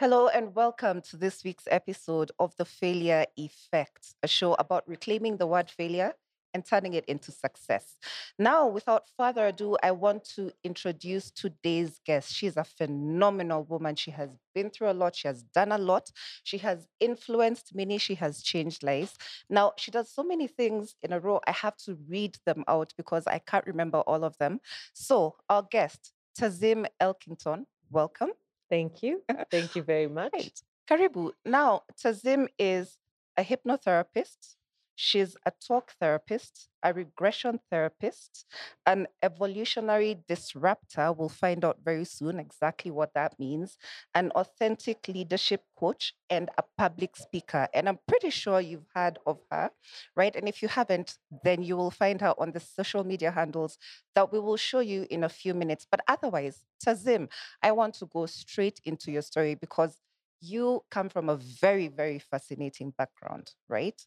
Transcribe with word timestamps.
Hello 0.00 0.28
and 0.28 0.54
welcome 0.54 1.02
to 1.02 1.18
this 1.18 1.44
week's 1.44 1.68
episode 1.70 2.32
of 2.38 2.56
The 2.56 2.64
Failure 2.64 3.26
Effect, 3.36 4.14
a 4.22 4.26
show 4.26 4.54
about 4.54 4.88
reclaiming 4.88 5.36
the 5.36 5.46
word 5.46 5.68
failure 5.68 6.14
and 6.54 6.64
turning 6.64 6.94
it 6.94 7.04
into 7.04 7.30
success. 7.30 7.98
Now, 8.38 8.66
without 8.66 9.10
further 9.18 9.48
ado, 9.48 9.76
I 9.82 9.90
want 9.90 10.24
to 10.36 10.52
introduce 10.64 11.30
today's 11.30 12.00
guest. 12.06 12.32
She's 12.32 12.56
a 12.56 12.64
phenomenal 12.64 13.64
woman. 13.64 13.94
She 13.94 14.10
has 14.12 14.30
been 14.54 14.70
through 14.70 14.90
a 14.90 14.94
lot, 14.94 15.16
she 15.16 15.28
has 15.28 15.42
done 15.42 15.70
a 15.70 15.76
lot, 15.76 16.10
she 16.44 16.56
has 16.56 16.88
influenced 16.98 17.74
many, 17.74 17.98
she 17.98 18.14
has 18.14 18.42
changed 18.42 18.82
lives. 18.82 19.18
Now, 19.50 19.72
she 19.76 19.90
does 19.90 20.10
so 20.10 20.22
many 20.22 20.46
things 20.46 20.94
in 21.02 21.12
a 21.12 21.20
row. 21.20 21.40
I 21.46 21.52
have 21.52 21.76
to 21.84 21.98
read 22.08 22.38
them 22.46 22.64
out 22.68 22.94
because 22.96 23.26
I 23.26 23.38
can't 23.38 23.66
remember 23.66 23.98
all 23.98 24.24
of 24.24 24.38
them. 24.38 24.60
So, 24.94 25.36
our 25.50 25.66
guest, 25.70 26.14
Tazim 26.38 26.86
Elkington, 27.02 27.66
welcome. 27.90 28.30
Thank 28.70 29.02
you. 29.02 29.22
Thank 29.50 29.76
you 29.76 29.82
very 29.92 30.06
much. 30.08 30.32
Right. 30.32 30.60
Karibu. 30.90 31.32
Now, 31.44 31.82
Tazim 32.02 32.48
is 32.58 32.98
a 33.36 33.42
hypnotherapist. 33.44 34.56
She's 35.02 35.34
a 35.46 35.52
talk 35.66 35.92
therapist, 35.98 36.68
a 36.82 36.92
regression 36.92 37.60
therapist, 37.70 38.44
an 38.84 39.06
evolutionary 39.22 40.18
disruptor. 40.28 41.10
We'll 41.12 41.30
find 41.30 41.64
out 41.64 41.78
very 41.82 42.04
soon 42.04 42.38
exactly 42.38 42.90
what 42.90 43.14
that 43.14 43.38
means. 43.38 43.78
An 44.14 44.30
authentic 44.32 45.08
leadership 45.08 45.64
coach 45.74 46.12
and 46.28 46.50
a 46.58 46.64
public 46.76 47.16
speaker. 47.16 47.66
And 47.72 47.88
I'm 47.88 47.98
pretty 48.06 48.28
sure 48.28 48.60
you've 48.60 48.88
heard 48.94 49.18
of 49.26 49.38
her, 49.50 49.70
right? 50.16 50.36
And 50.36 50.46
if 50.46 50.60
you 50.60 50.68
haven't, 50.68 51.16
then 51.44 51.62
you 51.62 51.76
will 51.78 51.90
find 51.90 52.20
her 52.20 52.34
on 52.38 52.52
the 52.52 52.60
social 52.60 53.02
media 53.02 53.30
handles 53.30 53.78
that 54.14 54.30
we 54.32 54.38
will 54.38 54.58
show 54.58 54.80
you 54.80 55.06
in 55.10 55.24
a 55.24 55.28
few 55.30 55.54
minutes. 55.54 55.86
But 55.90 56.00
otherwise, 56.08 56.64
Tazim, 56.86 57.28
I 57.62 57.72
want 57.72 57.94
to 57.94 58.06
go 58.06 58.26
straight 58.26 58.80
into 58.84 59.10
your 59.10 59.22
story 59.22 59.54
because 59.54 59.98
you 60.42 60.82
come 60.90 61.08
from 61.08 61.28
a 61.30 61.36
very, 61.36 61.88
very 61.88 62.18
fascinating 62.18 62.92
background, 62.98 63.52
right? 63.68 64.00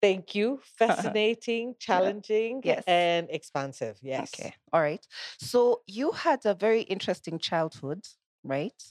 Thank 0.00 0.34
you. 0.34 0.60
Fascinating, 0.78 1.74
challenging, 1.78 2.62
Yes. 2.62 2.84
and 2.86 3.28
expansive. 3.30 3.98
Yes. 4.02 4.34
Okay. 4.34 4.54
All 4.72 4.80
right. 4.80 5.06
So 5.38 5.82
you 5.86 6.12
had 6.12 6.44
a 6.44 6.54
very 6.54 6.82
interesting 6.82 7.38
childhood, 7.38 8.04
right? 8.42 8.82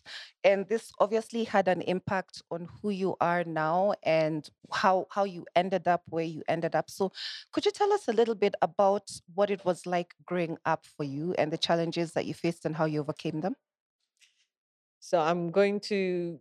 And 0.43 0.67
this 0.67 0.91
obviously 0.99 1.43
had 1.43 1.67
an 1.67 1.81
impact 1.81 2.41
on 2.49 2.69
who 2.81 2.91
you 2.91 3.15
are 3.19 3.43
now 3.43 3.93
and 4.03 4.49
how 4.71 5.07
how 5.11 5.25
you 5.25 5.45
ended 5.55 5.87
up 5.87 6.03
where 6.09 6.23
you 6.25 6.43
ended 6.47 6.75
up. 6.75 6.89
So 6.89 7.11
could 7.51 7.65
you 7.65 7.71
tell 7.71 7.91
us 7.91 8.07
a 8.07 8.13
little 8.13 8.35
bit 8.35 8.55
about 8.61 9.09
what 9.35 9.49
it 9.51 9.65
was 9.65 9.85
like 9.85 10.15
growing 10.25 10.57
up 10.65 10.85
for 10.85 11.03
you 11.03 11.33
and 11.33 11.51
the 11.51 11.57
challenges 11.57 12.13
that 12.13 12.25
you 12.25 12.33
faced 12.33 12.65
and 12.65 12.75
how 12.75 12.85
you 12.85 13.01
overcame 13.01 13.41
them? 13.41 13.55
So 14.99 15.19
I'm 15.19 15.51
going 15.51 15.79
to 15.91 16.39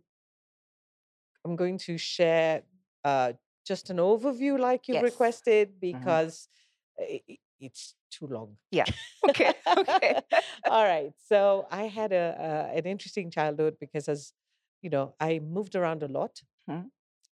I'm 1.45 1.55
going 1.55 1.77
to 1.79 1.97
share 1.97 2.63
uh, 3.03 3.33
just 3.67 3.89
an 3.89 3.97
overview 3.97 4.59
like 4.59 4.87
you've 4.87 5.01
Yes. 5.01 5.03
requested 5.03 5.79
Mhm. 5.91 6.19
because 6.19 6.49
i- 6.99 7.23
it's 7.59 7.95
too 8.11 8.27
long. 8.27 8.57
Yeah. 8.71 8.85
Okay. 9.29 9.53
Okay. 9.77 10.21
All 10.67 10.85
right. 10.85 11.13
So 11.17 11.67
I 11.71 11.83
had 11.87 12.11
a, 12.13 12.35
a 12.73 12.77
an 12.77 12.85
interesting 12.85 13.31
childhood 13.31 13.77
because 13.79 14.07
as 14.07 14.33
you 14.81 14.89
know, 14.89 15.15
I 15.19 15.39
moved 15.39 15.75
around 15.75 16.03
a 16.03 16.07
lot. 16.07 16.41
Mhm. 16.67 16.87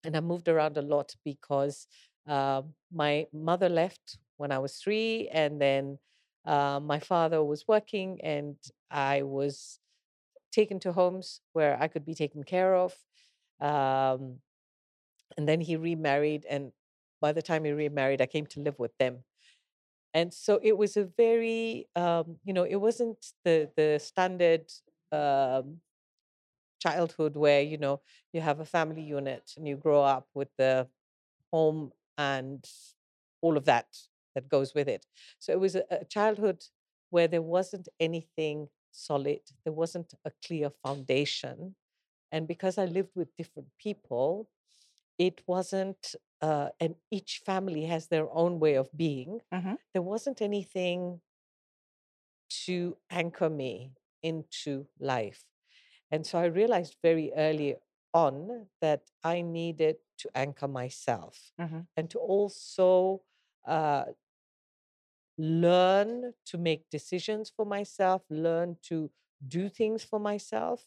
and 0.04 0.16
I 0.16 0.20
moved 0.22 0.48
around 0.48 0.78
a 0.78 0.82
lot 0.82 1.16
because 1.24 1.88
uh, 2.28 2.62
my 2.92 3.28
mother 3.34 3.70
left 3.70 4.18
when 4.38 4.52
I 4.52 4.60
was 4.60 4.78
three, 4.78 5.28
and 5.30 5.62
then 5.62 6.00
uh, 6.46 6.80
my 6.80 7.00
father 7.00 7.44
was 7.44 7.68
working, 7.68 8.20
and 8.24 8.58
I 8.90 9.24
was 9.24 9.80
taken 10.52 10.80
to 10.82 10.94
homes 10.94 11.42
where 11.54 11.78
I 11.82 11.88
could 11.88 12.06
be 12.06 12.16
taken 12.16 12.44
care 12.44 12.76
of. 12.76 12.96
Um, 13.60 14.40
and 15.38 15.48
then 15.48 15.62
he 15.62 15.76
remarried, 15.76 16.46
and 16.50 16.72
by 17.22 17.32
the 17.32 17.42
time 17.42 17.66
he 17.66 17.72
remarried, 17.72 18.22
I 18.22 18.26
came 18.28 18.46
to 18.48 18.60
live 18.62 18.80
with 18.80 18.98
them. 18.98 19.24
And 20.14 20.34
so 20.34 20.60
it 20.64 20.78
was 20.78 20.98
a 20.98 21.06
very, 21.06 21.88
um, 21.96 22.38
you 22.44 22.54
know, 22.54 22.64
it 22.64 22.78
wasn't 22.78 23.18
the 23.46 23.70
the 23.78 24.00
standard 24.00 24.72
um, 25.12 25.82
childhood 26.80 27.36
where 27.36 27.62
you 27.62 27.78
know 27.78 28.02
you 28.34 28.42
have 28.42 28.60
a 28.60 28.66
family 28.66 29.02
unit 29.02 29.52
and 29.58 29.68
you 29.68 29.76
grow 29.76 30.04
up 30.04 30.28
with 30.34 30.50
the 30.58 30.88
home 31.54 31.92
and 32.18 32.66
all 33.42 33.58
of 33.58 33.66
that 33.66 33.88
that 34.36 34.50
goes 34.50 34.74
with 34.76 34.88
it. 34.88 35.06
So 35.40 35.52
it 35.54 35.60
was 35.60 35.76
a, 35.76 35.84
a 35.92 36.06
childhood 36.06 36.64
where 37.10 37.28
there 37.28 37.42
wasn't 37.42 37.90
anything 38.00 38.70
solid, 38.92 39.42
there 39.66 39.74
wasn't 39.74 40.14
a 40.26 40.32
clear 40.46 40.72
foundation. 40.86 41.76
And 42.32 42.48
because 42.48 42.78
I 42.78 42.86
lived 42.86 43.12
with 43.16 43.36
different 43.38 43.70
people, 43.80 44.50
it 45.28 45.38
wasn't, 45.48 46.16
uh, 46.42 46.70
and 46.80 46.96
each 47.12 47.34
family 47.46 47.86
has 47.86 48.08
their 48.08 48.30
own 48.32 48.60
way 48.60 48.76
of 48.76 48.90
being, 48.98 49.42
Mhm. 49.52 49.78
there 49.94 50.02
wasn't 50.04 50.42
anything 50.42 51.22
to 52.50 52.98
anchor 53.10 53.50
me 53.50 53.94
into 54.22 54.88
life. 55.00 55.44
And 56.12 56.26
so 56.26 56.40
I 56.40 56.46
realized 56.46 56.98
very 57.02 57.34
early 57.34 57.78
on 58.14 58.68
that 58.82 59.12
I 59.24 59.42
needed 59.42 59.98
to 60.20 60.32
anchor 60.36 60.68
myself 60.68 61.54
Mhm. 61.58 61.88
and 61.98 62.10
to 62.12 62.20
also 62.20 63.24
uh, 63.66 64.06
learn 65.38 66.34
to 66.46 66.58
make 66.58 66.90
decisions 66.90 67.50
for 67.50 67.66
myself, 67.66 68.24
learn 68.30 68.78
to 68.84 69.12
do 69.48 69.70
things 69.70 70.04
for 70.04 70.20
myself. 70.20 70.86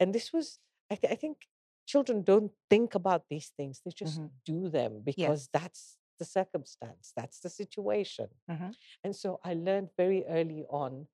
And 0.00 0.14
this 0.14 0.32
was, 0.32 0.60
I, 0.90 0.96
th- 0.96 1.12
I 1.12 1.16
think 1.16 1.48
children 1.86 2.22
don't 2.22 2.52
think 2.68 2.94
about 2.94 3.22
these 3.30 3.48
things, 3.56 3.80
they 3.84 3.90
just 3.92 4.20
Mhm. 4.20 4.30
do 4.44 4.68
them 4.68 5.02
because 5.04 5.48
that's 5.52 5.98
the 6.18 6.24
circumstance, 6.24 7.12
that's 7.16 7.40
the 7.40 7.50
situation. 7.50 8.28
Mhm. 8.50 8.74
And 9.04 9.14
so 9.14 9.40
I 9.44 9.54
learned 9.54 9.90
very 9.96 10.26
early 10.26 10.64
on 10.68 11.08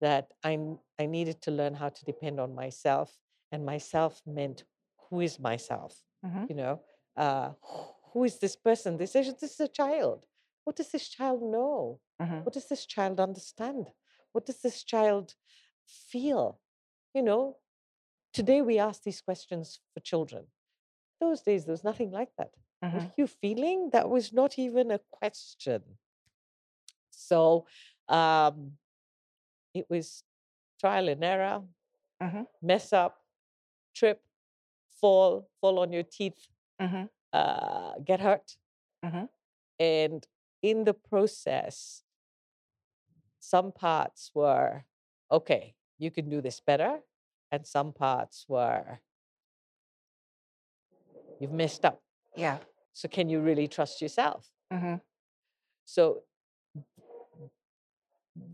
that 0.00 0.32
I 0.44 1.06
needed 1.06 1.40
to 1.42 1.50
learn 1.50 1.74
how 1.74 1.88
to 1.88 2.04
depend 2.04 2.38
on 2.40 2.54
myself. 2.54 3.18
And 3.52 3.64
myself 3.64 4.22
meant 4.26 4.64
who 5.04 5.20
is 5.20 5.38
myself? 5.38 6.04
Mhm. 6.24 6.48
You 6.50 6.56
know, 6.56 6.84
uh, 7.16 7.52
who 8.12 8.24
is 8.24 8.38
this 8.38 8.56
person? 8.56 8.96
This 8.98 9.14
is, 9.14 9.34
this 9.34 9.52
is 9.54 9.60
a 9.60 9.68
child. 9.68 10.26
What 10.64 10.76
does 10.76 10.90
this 10.90 11.08
child 11.08 11.40
know? 11.42 12.00
Mhm. 12.20 12.44
What 12.44 12.52
does 12.54 12.68
this 12.68 12.84
child 12.86 13.20
understand? 13.20 13.92
What 14.32 14.44
does 14.46 14.60
this 14.60 14.82
child 14.84 15.34
feel? 15.86 16.60
You 17.14 17.22
know, 17.22 17.58
today 18.36 18.60
we 18.60 18.78
ask 18.78 19.02
these 19.02 19.22
questions 19.22 19.80
for 19.94 20.00
children. 20.00 20.44
Those 21.20 21.40
days, 21.40 21.64
there 21.64 21.72
was 21.72 21.82
nothing 21.84 22.10
like 22.10 22.28
that. 22.36 22.50
What 22.80 22.92
Mhm. 22.92 23.06
are 23.08 23.14
you 23.16 23.26
feeling? 23.26 23.90
That 23.92 24.10
was 24.10 24.32
not 24.32 24.58
even 24.58 24.90
a 24.90 25.00
question. 25.10 25.82
So 27.10 27.66
um, 28.08 28.78
it 29.72 29.86
was 29.88 30.22
trial 30.78 31.08
and 31.08 31.24
error, 31.24 31.62
Mhm. 32.20 32.46
mess 32.60 32.92
up, 32.92 33.24
trip, 33.94 34.22
fall, 35.00 35.48
fall 35.60 35.78
on 35.78 35.90
your 35.92 36.02
teeth, 36.04 36.48
Mhm. 36.78 37.08
uh, 37.32 37.98
get 38.04 38.20
hurt. 38.20 38.58
Mhm. 39.02 39.28
And 39.78 40.26
in 40.60 40.84
the 40.84 40.94
process, 40.94 42.04
some 43.40 43.72
parts 43.72 44.30
were 44.34 44.84
okay, 45.30 45.74
you 45.98 46.10
can 46.10 46.28
do 46.28 46.40
this 46.42 46.60
better. 46.60 47.02
And 47.56 47.66
some 47.66 47.94
parts 47.94 48.44
were 48.48 49.00
you've 51.40 51.52
messed 51.52 51.86
up. 51.86 52.02
Yeah. 52.36 52.58
So, 52.92 53.08
can 53.08 53.30
you 53.30 53.40
really 53.40 53.66
trust 53.66 54.02
yourself? 54.02 54.50
Mhm. 54.70 55.00
So, 55.86 56.24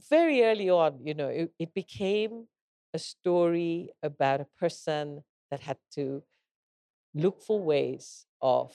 very 0.08 0.42
early 0.44 0.70
on, 0.70 1.00
you 1.04 1.14
know, 1.14 1.28
it, 1.28 1.52
it 1.58 1.74
became 1.74 2.46
a 2.94 2.98
story 2.98 3.90
about 4.02 4.40
a 4.40 4.46
person 4.58 5.25
that 5.50 5.60
had 5.60 5.78
to 5.94 6.22
look 7.14 7.43
for 7.43 7.60
ways 7.60 8.26
of 8.40 8.75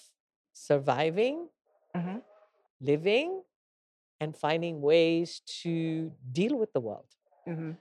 surviving, 0.54 1.50
Mhm. 1.96 2.22
living, 2.82 3.44
and 4.20 4.36
finding 4.36 4.82
ways 4.82 5.42
to 5.64 6.12
deal 6.32 6.58
with 6.58 6.74
the 6.74 6.82
world. 6.82 7.08
Mhm. 7.48 7.78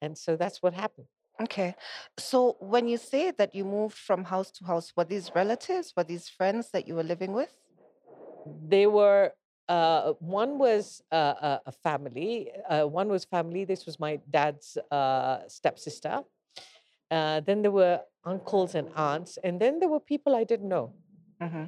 And 0.00 0.16
so 0.16 0.36
that's 0.36 0.62
what 0.62 0.74
happened. 0.74 1.06
Okay. 1.40 1.74
So 2.18 2.56
when 2.60 2.88
you 2.88 2.96
say 2.98 3.30
that 3.32 3.54
you 3.54 3.64
moved 3.64 3.96
from 3.96 4.24
house 4.24 4.50
to 4.52 4.64
house, 4.64 4.92
were 4.96 5.04
these 5.04 5.30
relatives? 5.34 5.92
Were 5.96 6.04
these 6.04 6.28
friends 6.28 6.70
that 6.72 6.86
you 6.88 6.94
were 6.94 7.04
living 7.04 7.32
with? 7.32 7.52
They 8.66 8.86
were, 8.86 9.32
uh, 9.68 10.12
one 10.20 10.58
was 10.58 11.02
uh, 11.12 11.58
a, 11.66 11.72
family, 11.72 12.50
uh, 12.68 12.84
one 12.84 13.08
was 13.08 13.24
family. 13.24 13.64
This 13.64 13.86
was 13.86 14.00
my 14.00 14.20
dad's 14.30 14.76
uh, 14.90 15.40
stepsister. 15.46 16.22
Uh, 17.10 17.40
then 17.40 17.62
there 17.62 17.70
were 17.70 18.00
uncles 18.24 18.74
and 18.74 18.88
aunts. 18.96 19.38
And 19.44 19.60
then 19.60 19.78
there 19.80 19.88
were 19.88 20.00
people 20.00 20.34
I 20.36 20.44
didn't 20.44 20.68
know. 20.68 20.94
hmm 21.40 21.64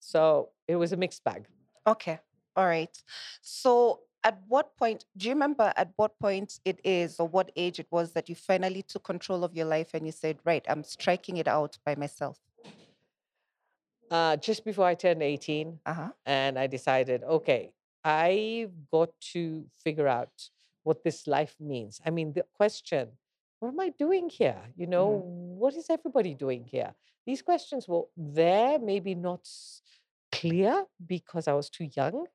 So 0.00 0.50
it 0.68 0.76
was 0.76 0.92
a 0.92 0.96
mixed 0.96 1.24
bag. 1.24 1.46
Okay. 1.86 2.18
All 2.56 2.66
right. 2.66 2.96
So 3.42 4.00
at 4.26 4.38
what 4.48 4.76
point 4.76 5.04
do 5.16 5.28
you 5.28 5.34
remember 5.34 5.72
at 5.76 5.90
what 5.96 6.18
point 6.18 6.58
it 6.64 6.78
is 6.84 7.20
or 7.20 7.28
what 7.28 7.50
age 7.56 7.78
it 7.78 7.86
was 7.90 8.12
that 8.12 8.28
you 8.28 8.34
finally 8.34 8.82
took 8.82 9.04
control 9.04 9.44
of 9.44 9.54
your 9.54 9.66
life 9.66 9.90
and 9.94 10.04
you 10.04 10.12
said 10.12 10.36
right 10.44 10.64
i'm 10.68 10.82
striking 10.82 11.36
it 11.36 11.48
out 11.48 11.78
by 11.86 11.94
myself 11.94 12.38
uh, 14.10 14.36
just 14.36 14.64
before 14.64 14.86
I 14.86 14.94
turned 14.94 15.22
18, 15.22 15.80
uh-huh 15.84 16.10
and 16.24 16.58
I 16.58 16.66
decided, 16.66 17.24
okay, 17.24 17.72
I've 18.04 18.70
got 18.92 19.10
to 19.32 19.64
figure 19.82 20.06
out 20.06 20.30
what 20.84 21.02
this 21.02 21.26
life 21.26 21.56
means. 21.58 22.00
I 22.06 22.10
mean, 22.10 22.32
the 22.32 22.44
question, 22.54 23.08
what 23.58 23.70
am 23.70 23.80
I 23.80 23.88
doing 23.98 24.28
here? 24.28 24.60
You 24.76 24.86
know, 24.86 25.22
what 25.26 25.74
is 25.74 25.90
everybody 25.90 26.34
doing 26.34 26.64
here? 26.64 26.94
These 27.26 27.42
questions 27.42 27.88
were 27.88 28.04
there, 28.16 28.78
maybe 28.78 29.16
not 29.16 29.48
clear 30.30 30.84
because 31.04 31.48
I 31.48 31.54
was 31.54 31.68
too 31.68 31.88
young. 31.96 32.26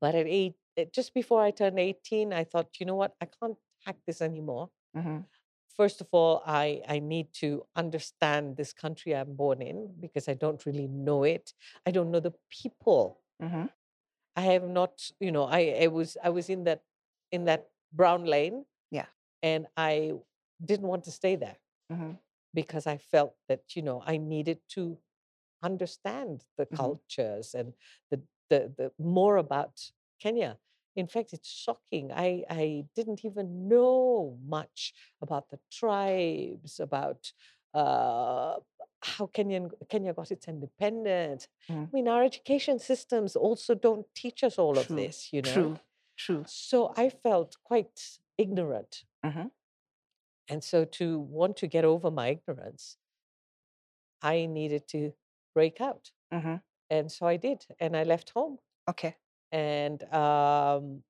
But 0.00 0.14
at 0.14 0.26
eight, 0.26 0.54
eh, 0.76 0.86
just 0.92 1.14
before 1.14 1.42
I 1.42 1.50
turned 1.50 1.78
18, 1.78 2.32
I 2.32 2.44
thought, 2.44 2.68
you 2.80 2.86
know 2.86 2.94
what? 2.96 3.14
I 3.20 3.26
can't 3.26 3.56
hack 3.84 3.96
this 4.06 4.20
anymore. 4.22 4.70
mm-hmm. 4.96 5.18
First 5.76 6.00
of 6.02 6.08
all, 6.12 6.42
I, 6.44 6.82
I 6.86 6.98
need 6.98 7.32
to 7.40 7.64
understand 7.74 8.56
this 8.56 8.72
country 8.74 9.16
I'm 9.16 9.34
born 9.34 9.62
in 9.62 9.94
because 9.98 10.28
I 10.28 10.34
don't 10.34 10.64
really 10.66 10.88
know 10.88 11.24
it. 11.24 11.54
I 11.86 11.90
don't 11.90 12.10
know 12.10 12.20
the 12.20 12.34
people. 12.50 13.20
Mm-hmm. 13.42 13.66
I 14.36 14.40
have 14.42 14.64
not, 14.68 15.00
you 15.20 15.32
know, 15.32 15.44
I, 15.44 15.78
I 15.82 15.86
was 15.86 16.16
I 16.22 16.28
was 16.30 16.50
in 16.50 16.64
that 16.64 16.82
in 17.32 17.44
that 17.46 17.68
brown 17.92 18.24
lane. 18.24 18.64
Yeah. 18.90 19.06
And 19.42 19.68
I 19.76 20.12
didn't 20.62 20.86
want 20.88 21.04
to 21.04 21.10
stay 21.10 21.36
there 21.36 21.56
Mm-hmm. 21.92 22.12
because 22.54 22.86
I 22.86 22.98
felt 22.98 23.34
that, 23.48 23.62
you 23.74 23.82
know, 23.82 24.02
I 24.06 24.16
needed 24.18 24.58
to 24.76 24.98
understand 25.62 26.44
the 26.56 26.66
Mhm. 26.66 26.76
cultures 26.76 27.54
and 27.54 27.74
the, 28.10 28.20
the 28.50 28.72
the 28.78 28.92
more 28.98 29.36
about 29.38 29.92
Kenya. 30.20 30.58
In 30.96 31.06
fact, 31.06 31.32
it's 31.32 31.48
shocking. 31.48 32.12
I, 32.12 32.44
I 32.50 32.84
didn't 32.96 33.24
even 33.24 33.68
know 33.68 34.36
much 34.46 34.92
about 35.22 35.48
the 35.50 35.58
tribes, 35.70 36.80
about 36.80 37.32
uh, 37.74 38.56
how 39.02 39.26
Kenyan, 39.28 39.70
Kenya 39.88 40.12
got 40.12 40.30
its 40.32 40.48
independence. 40.48 41.48
Mhm. 41.70 41.86
I 41.86 41.90
mean, 41.92 42.08
our 42.08 42.24
education 42.24 42.78
systems 42.78 43.36
also 43.36 43.74
don't 43.74 44.06
teach 44.14 44.42
us 44.44 44.58
all 44.58 44.76
of 44.78 44.88
this, 44.88 45.32
you 45.32 45.42
know. 45.42 45.52
true 45.52 45.78
true 46.16 46.44
So 46.46 46.92
I 46.96 47.08
felt 47.08 47.56
quite 47.64 48.18
ignorant. 48.36 49.04
Mhm. 49.24 49.50
And 50.48 50.64
so 50.64 50.84
to 50.84 51.18
want 51.20 51.56
to 51.58 51.66
get 51.68 51.84
over 51.84 52.10
my 52.10 52.28
ignorance, 52.28 52.98
I 54.22 54.46
needed 54.46 54.86
to 54.88 55.12
break 55.54 55.80
out. 55.80 56.10
Mm-hmm. 56.32 56.56
And 56.90 57.10
so 57.10 57.26
I 57.26 57.36
did. 57.36 57.66
And 57.80 57.96
I 57.96 58.02
left 58.04 58.30
home 58.30 58.58
okay 58.88 59.16
and 59.52 60.02
um, 60.12 61.02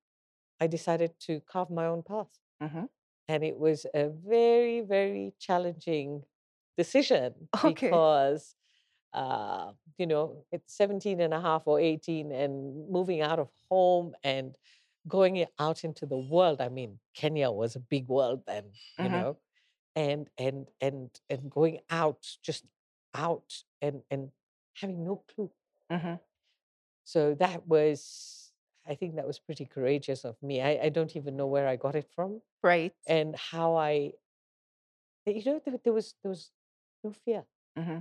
I 0.59 0.67
decided 0.67 1.19
to 1.21 1.41
carve 1.41 1.69
my 1.69 1.85
own 1.87 2.03
path. 2.03 2.29
mm-hmm. 2.61 2.85
And 3.27 3.43
it 3.43 3.57
was 3.57 3.85
a 3.93 4.09
very, 4.09 4.81
very 4.81 5.33
challenging 5.39 6.23
decision 6.77 7.49
Okay. 7.63 7.87
because, 7.89 8.55
uh, 9.13 9.73
you 9.97 10.07
know, 10.07 10.45
it's 10.51 10.75
17 10.75 11.21
and 11.21 11.33
a 11.33 11.41
half 11.41 11.63
or 11.67 11.79
18 11.79 12.31
and 12.31 12.89
moving 12.89 13.21
out 13.21 13.39
of 13.39 13.49
home 13.69 14.13
and 14.23 14.55
going 15.07 15.45
out 15.59 15.83
into 15.83 16.05
the 16.05 16.17
world. 16.17 16.61
I 16.61 16.69
mean, 16.69 16.99
Kenya 17.15 17.51
was 17.51 17.75
a 17.75 17.79
big 17.79 18.07
world 18.07 18.43
then, 18.47 18.65
you 18.99 19.09
Mhm. 19.09 19.11
know, 19.11 19.37
and, 19.95 20.29
and, 20.37 20.67
and, 20.81 21.09
and 21.29 21.49
going 21.51 21.79
out, 21.89 22.27
just 22.43 22.65
out 23.15 23.63
and, 23.81 24.03
and 24.11 24.31
having 24.75 25.03
no 25.03 25.23
clue. 25.27 25.51
Mm-hmm. 25.91 26.15
So 27.03 27.35
that 27.35 27.67
was, 27.67 28.51
I 28.87 28.95
think 28.95 29.15
that 29.15 29.27
was 29.27 29.39
pretty 29.39 29.65
courageous 29.65 30.23
of 30.25 30.41
me. 30.41 30.61
I, 30.61 30.79
I 30.83 30.89
don't 30.89 31.15
even 31.15 31.35
know 31.35 31.47
where 31.47 31.67
I 31.67 31.75
got 31.75 31.95
it 31.95 32.07
from 32.15 32.41
right 32.63 32.93
and 33.07 33.35
how 33.35 33.75
I, 33.75 34.13
you 35.25 35.43
know, 35.45 35.59
there, 35.65 35.77
there 35.83 35.93
was 35.93 36.15
there 36.23 36.29
was 36.29 36.51
no 37.03 37.11
fear. 37.11 37.43
mm-hmm. 37.77 37.99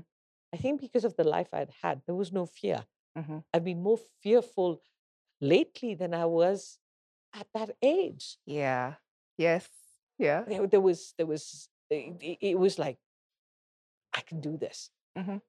I 0.52 0.56
think 0.56 0.80
because 0.80 1.04
of 1.04 1.14
the 1.16 1.24
life 1.24 1.48
I'd 1.52 1.70
had, 1.82 2.02
there 2.06 2.14
was 2.14 2.32
no 2.32 2.44
fear. 2.46 2.84
Mm-hmm. 3.18 3.38
I've 3.54 3.64
been 3.64 3.82
more 3.82 3.98
fearful 4.22 4.82
lately 5.40 5.94
than 5.94 6.12
I 6.14 6.26
was 6.26 6.78
at 7.34 7.46
that 7.54 7.70
age. 7.82 8.36
yeah 8.46 8.94
yes 9.38 9.68
yeah 10.18 10.42
There, 10.46 10.66
there 10.66 10.80
was 10.80 11.14
there 11.16 11.26
was 11.26 11.68
it, 11.88 12.20
it- 12.20 12.38
it 12.52 12.58
was 12.58 12.78
like 12.78 12.98
I 14.14 14.20
can 14.22 14.40
do 14.40 14.56
this. 14.56 14.90
Mhm. 15.16 15.40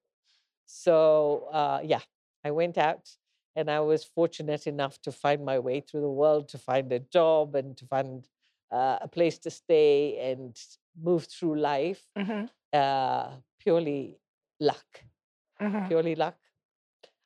So 0.66 1.50
uh, 1.52 1.82
yeah, 1.84 2.02
I 2.44 2.52
went 2.52 2.78
out 2.78 3.10
and 3.56 3.70
I 3.70 3.80
was 3.82 4.04
fortunate 4.04 4.66
enough 4.68 5.00
to 5.02 5.12
find 5.12 5.44
my 5.46 5.60
way 5.60 5.82
through 5.82 6.02
the 6.02 6.10
world, 6.10 6.48
to 6.50 6.58
find 6.58 6.92
a 6.94 7.00
job 7.00 7.56
and 7.56 7.76
to 7.78 7.86
find 7.86 8.26
uh, 8.72 8.98
a 9.02 9.08
place 9.08 9.38
to 9.40 9.50
stay 9.52 10.32
and 10.32 10.58
move 11.02 11.26
through 11.26 11.60
life. 11.60 12.02
Mm-hmm. 12.18 12.46
Uh, 12.74 13.36
purely 13.60 14.18
luck, 14.60 14.86
Mm-hmm. 15.62 15.88
purely 15.88 16.16
luck. 16.16 16.38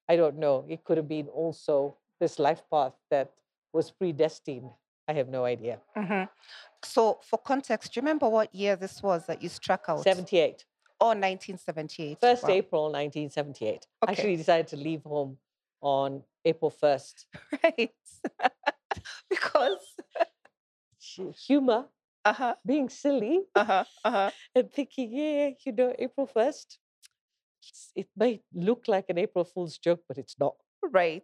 I 0.10 0.16
don't 0.18 0.38
know. 0.38 0.66
It 0.68 0.84
could 0.84 0.98
have 0.98 1.08
been 1.08 1.28
also 1.28 1.98
this 2.20 2.38
life 2.38 2.62
path 2.70 2.94
that 3.10 3.32
was 3.72 3.92
predestined. 3.92 4.70
I 5.08 5.14
have 5.14 5.30
no 5.30 5.46
idea. 5.46 5.80
Mm-hmm. 5.98 6.24
so 6.84 7.20
for 7.24 7.38
context 7.38 7.94
do 7.94 7.98
you 8.00 8.02
remember 8.02 8.28
what 8.28 8.54
year 8.54 8.76
this 8.76 9.02
was 9.04 9.26
that 9.28 9.42
you 9.44 9.50
struck 9.50 9.86
out 9.88 10.04
78. 10.04 10.66
Oh 11.02 11.08
1978 11.14 12.20
1st 12.22 12.44
Wow. 12.44 12.50
April 12.50 12.84
1978. 12.92 13.88
Okay. 14.04 14.12
Actually 14.12 14.38
decided 14.38 14.68
to 14.68 14.78
leave 14.78 15.04
home 15.04 15.38
on 15.82 16.24
April 16.46 16.72
1st. 16.72 17.26
right 17.64 17.92
because 19.30 19.96
Humor, 21.48 21.86
uh-huh 22.26 22.56
being 22.66 22.90
silly, 22.90 23.42
uh-huh 23.56 23.84
uh-huh 24.04 24.32
and 24.56 24.72
thinking, 24.74 25.14
yeah, 25.14 25.50
you 25.66 25.72
know, 25.72 25.94
April 26.00 26.28
1st, 26.28 26.78
it 27.96 28.08
may 28.16 28.42
look 28.54 28.88
like 28.88 29.06
an 29.10 29.18
April 29.18 29.46
Fool's 29.46 29.78
joke, 29.78 30.02
but 30.08 30.18
it's 30.18 30.36
not. 30.40 30.56
right 30.92 31.24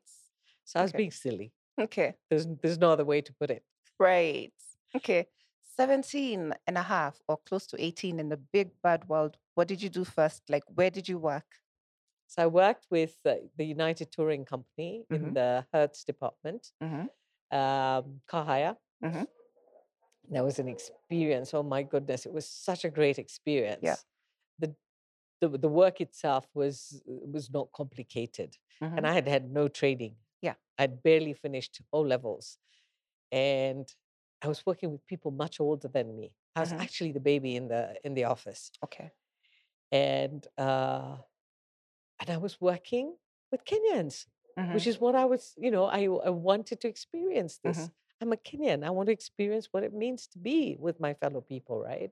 So 0.65 0.79
I 0.79 0.83
was 0.83 0.91
Okay. 0.91 0.97
being 0.97 1.11
silly. 1.11 1.51
okay 1.79 2.15
There's, 2.29 2.45
there's 2.61 2.77
no 2.77 2.91
other 2.91 3.05
way 3.05 3.21
to 3.21 3.33
put 3.33 3.49
it. 3.49 3.63
right 3.99 4.53
okay 4.95 5.27
17 5.81 6.53
and 6.67 6.77
a 6.77 6.83
half 6.83 7.15
or 7.27 7.37
close 7.37 7.65
to 7.67 7.75
18 7.83 8.19
in 8.19 8.29
the 8.29 8.37
big 8.37 8.69
bad 8.83 9.07
world 9.09 9.37
what 9.55 9.67
did 9.67 9.81
you 9.81 9.89
do 9.89 10.03
first 10.05 10.41
like 10.49 10.63
where 10.75 10.91
did 10.91 11.07
you 11.09 11.17
work 11.17 11.49
So 12.33 12.43
I 12.43 12.47
worked 12.47 12.85
with 12.97 13.15
uh, 13.25 13.33
the 13.59 13.65
United 13.77 14.07
Touring 14.15 14.45
Company 14.53 14.91
Mhm. 15.09 15.15
in 15.17 15.23
the 15.39 15.49
Hertz 15.73 15.99
department, 16.11 16.63
mm-hmm. 16.83 17.05
um, 17.59 18.05
car 18.31 18.45
hire. 18.51 18.75
Mhm. 19.03 19.25
That 20.29 20.43
was 20.43 20.59
an 20.59 20.67
experience. 20.67 21.53
Oh 21.53 21.63
my 21.63 21.83
goodness, 21.83 22.25
it 22.25 22.31
was 22.33 22.47
such 22.47 22.85
a 22.85 22.89
great 22.89 23.19
experience. 23.19 24.05
The, 24.59 24.69
the 25.41 25.49
the 25.65 25.69
work 25.81 25.99
itself 26.01 26.45
was 26.61 27.01
was 27.35 27.45
not 27.57 27.67
complicated, 27.81 28.51
and 28.97 29.05
I 29.07 29.13
had 29.13 29.27
had 29.27 29.43
no 29.59 29.67
training. 29.67 30.13
Mm-hmm. 30.13 30.47
Yeah. 30.47 30.55
I'd 30.81 31.03
barely 31.03 31.33
finished 31.33 31.81
O 31.91 31.99
levels, 32.13 32.57
and 33.31 33.85
I 34.41 34.47
was 34.47 34.65
working 34.65 34.91
with 34.91 35.05
people 35.07 35.31
much 35.31 35.59
older 35.59 35.87
than 35.87 36.15
me. 36.15 36.33
I 36.55 36.59
was 36.61 36.73
Mhm. 36.73 36.77
actually 36.79 37.11
the 37.13 37.19
baby 37.19 37.55
in 37.55 37.67
the 37.67 37.95
in 38.03 38.13
the 38.13 38.25
office, 38.25 38.71
okay 38.83 39.11
and 39.91 40.47
uh, 40.57 41.17
and 42.19 42.29
I 42.29 42.37
was 42.37 42.59
working 42.61 43.17
with 43.51 43.65
Kenyans 43.65 44.25
Mhm. 44.57 44.71
which 44.71 44.87
is 44.87 45.01
what 45.01 45.15
I 45.15 45.25
was, 45.25 45.53
you 45.57 45.69
know, 45.69 45.83
I, 45.87 46.03
I 46.05 46.29
wanted 46.29 46.79
to 46.79 46.87
experience 46.87 47.57
this. 47.61 47.89
Mhm. 47.89 47.91
I'm 48.21 48.31
a 48.31 48.37
Kenyan. 48.37 48.85
I 48.85 48.89
want 48.89 49.07
to 49.07 49.11
experience 49.11 49.67
what 49.71 49.83
it 49.83 49.93
means 49.93 50.27
to 50.27 50.39
be 50.39 50.77
with 50.79 50.97
my 50.97 51.13
fellow 51.13 51.41
people, 51.41 51.81
right? 51.81 52.09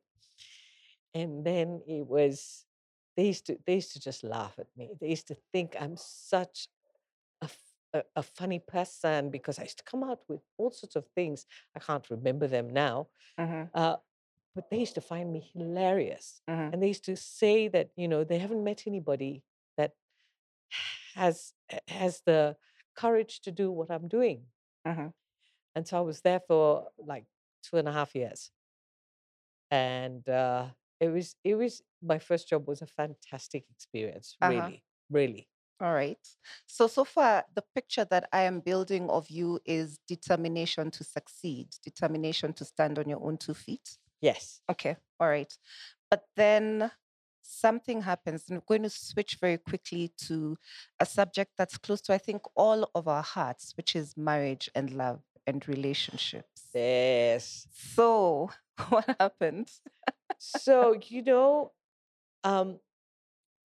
And 1.13 1.45
then 1.45 1.81
it 1.87 2.05
was, 2.07 2.65
they 3.15 3.27
used 3.27 3.45
to, 3.47 3.57
they 3.65 3.75
used 3.75 3.93
to 3.93 3.99
just 3.99 4.23
laugh 4.23 4.55
at 4.59 4.67
me. 4.77 4.91
They 4.99 5.09
used 5.09 5.27
to 5.27 5.35
think 5.51 5.75
I'm 5.79 5.97
such 5.97 6.67
a, 7.93 8.03
a, 8.15 8.23
funny 8.23 8.59
person 8.59 9.29
because 9.31 9.59
I 9.59 9.63
used 9.63 9.79
to 9.79 9.83
come 9.83 10.03
out 10.03 10.19
with 10.27 10.41
all 10.57 10.71
sorts 10.71 10.95
of 10.95 11.05
things. 11.15 11.45
I 11.75 11.79
can't 11.79 12.09
remember 12.09 12.47
them 12.47 12.69
now, 12.69 13.07
Mhm. 13.39 13.69
uh, 13.73 13.97
but 14.55 14.69
they 14.69 14.79
used 14.79 14.95
to 14.95 15.01
find 15.01 15.31
me 15.33 15.51
hilarious 15.53 16.41
Mhm. 16.49 16.73
and 16.73 16.83
they 16.83 16.87
used 16.89 17.05
to 17.05 17.15
say 17.15 17.67
that 17.69 17.91
you 17.95 18.07
know 18.07 18.23
they 18.23 18.39
haven't 18.39 18.63
met 18.63 18.87
anybody 18.87 19.43
that 19.77 19.93
has 21.15 21.53
has 21.87 22.21
the 22.25 22.55
courage 22.95 23.41
to 23.41 23.51
do 23.51 23.71
what 23.71 23.91
I'm 23.91 24.07
doing. 24.07 24.47
Mhm. 24.85 25.13
And 25.75 25.87
so 25.87 25.97
I 25.97 26.01
was 26.01 26.21
there 26.21 26.39
for 26.41 26.89
like 26.97 27.25
two 27.63 27.77
and 27.77 27.87
a 27.87 27.93
half 27.93 28.15
years, 28.15 28.51
and 29.71 30.27
uh, 30.27 30.67
it 30.99 31.09
was 31.09 31.35
it 31.43 31.55
was 31.55 31.81
my 32.01 32.19
first 32.19 32.49
job 32.49 32.67
was 32.67 32.81
a 32.81 32.87
fantastic 32.87 33.65
experience. 33.69 34.37
Uh-huh. 34.41 34.51
Really, 34.51 34.83
really. 35.09 35.47
All 35.81 35.93
right. 35.93 36.17
So, 36.67 36.87
so 36.87 37.05
far, 37.05 37.45
the 37.55 37.63
picture 37.73 38.05
that 38.05 38.27
I 38.33 38.41
am 38.41 38.59
building 38.59 39.09
of 39.09 39.29
you 39.29 39.59
is 39.65 39.99
determination 40.07 40.91
to 40.91 41.03
succeed, 41.03 41.69
determination 41.83 42.53
to 42.53 42.65
stand 42.65 42.99
on 42.99 43.07
your 43.07 43.23
own 43.23 43.37
two 43.37 43.53
feet. 43.53 43.97
Yes. 44.21 44.61
Okay. 44.69 44.97
All 45.19 45.29
right. 45.29 45.51
But 46.11 46.23
then 46.35 46.91
something 47.41 48.01
happens. 48.01 48.45
And 48.49 48.57
we're 48.57 48.77
going 48.77 48.83
to 48.83 48.89
switch 48.89 49.37
very 49.39 49.57
quickly 49.57 50.11
to 50.27 50.57
a 50.99 51.05
subject 51.05 51.51
that's 51.57 51.77
close 51.77 52.01
to, 52.01 52.13
I 52.13 52.17
think, 52.17 52.41
all 52.55 52.89
of 52.93 53.07
our 53.07 53.23
hearts, 53.23 53.73
which 53.77 53.95
is 53.95 54.17
marriage 54.17 54.69
and 54.75 54.91
love 54.91 55.21
and 55.47 55.65
relationships. 55.67 56.69
Yes. 56.73 57.67
So, 57.71 58.51
what 58.89 59.15
happened? 59.19 59.71
So, 60.37 60.99
you 61.07 61.23
know, 61.23 61.71
um, 62.43 62.79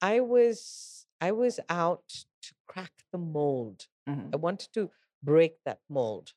I 0.01 0.21
was 0.21 1.04
I 1.25 1.33
was 1.33 1.59
out 1.71 2.07
to 2.43 2.53
crack 2.67 2.93
the 3.11 3.17
mold. 3.19 3.89
Mhm. 4.07 4.35
I 4.35 4.37
wanted 4.37 4.75
to 4.75 4.91
break 5.23 5.55
that 5.65 5.81
mold. 5.89 6.35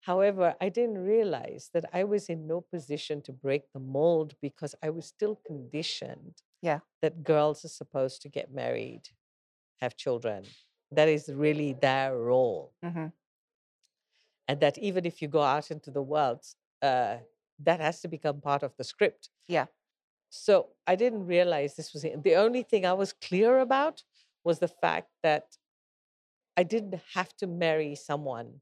However, 0.00 0.56
I 0.60 0.68
didn't 0.70 0.98
realize 0.98 1.68
that 1.74 1.84
I 1.92 2.04
was 2.04 2.30
in 2.30 2.46
no 2.46 2.60
position 2.62 3.20
to 3.22 3.32
break 3.32 3.64
the 3.72 3.80
mold 3.80 4.34
because 4.40 4.74
I 4.82 4.88
was 4.90 5.06
still 5.06 5.36
conditioned 5.50 6.42
Yeah. 6.62 6.80
that 7.02 7.22
girls 7.22 7.64
are 7.66 7.74
supposed 7.82 8.22
to 8.22 8.28
get 8.30 8.50
married, 8.50 9.10
have 9.82 9.94
children. 9.96 10.46
That 10.90 11.08
is 11.08 11.28
really 11.28 11.74
their 11.74 12.16
role. 12.16 12.72
Mhm. 12.82 13.12
And 14.48 14.60
that 14.60 14.78
even 14.78 15.04
if 15.04 15.20
you 15.20 15.28
go 15.28 15.42
out 15.42 15.70
into 15.70 15.90
the 15.90 16.02
world, 16.02 16.42
uh, 16.80 17.18
that 17.58 17.80
has 17.80 18.00
to 18.02 18.08
become 18.08 18.40
part 18.40 18.62
of 18.62 18.74
the 18.76 18.84
script. 18.84 19.28
Yeah. 19.48 19.66
So 20.28 20.68
I 20.86 20.96
didn't 20.96 21.26
realize 21.26 21.74
this 21.74 21.92
was 21.92 22.04
it. 22.04 22.22
The 22.22 22.36
only 22.36 22.62
thing 22.62 22.84
I 22.84 22.92
was 22.92 23.12
clear 23.12 23.58
about 23.60 24.02
was 24.44 24.58
the 24.58 24.68
fact 24.68 25.08
that 25.22 25.56
I 26.56 26.62
didn't 26.62 27.00
have 27.14 27.36
to 27.36 27.46
marry 27.46 27.94
someone 27.94 28.60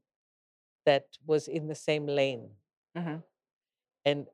that 0.85 1.05
was 1.25 1.47
in 1.47 1.67
the 1.67 1.75
same 1.75 2.05
lane. 2.05 2.49
Mhm. 2.95 3.23
And 4.05 4.27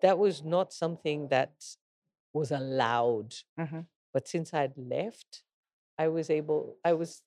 that 0.00 0.18
was 0.18 0.42
not 0.42 0.72
something 0.72 1.28
that 1.28 1.76
was 2.32 2.50
allowed. 2.50 3.34
Mhm. 3.58 3.86
But 4.12 4.28
since 4.28 4.54
I'd 4.54 4.76
left, 4.76 5.42
I 5.98 6.08
was 6.08 6.30
able, 6.30 6.78
I 6.84 6.92
was, 6.92 7.22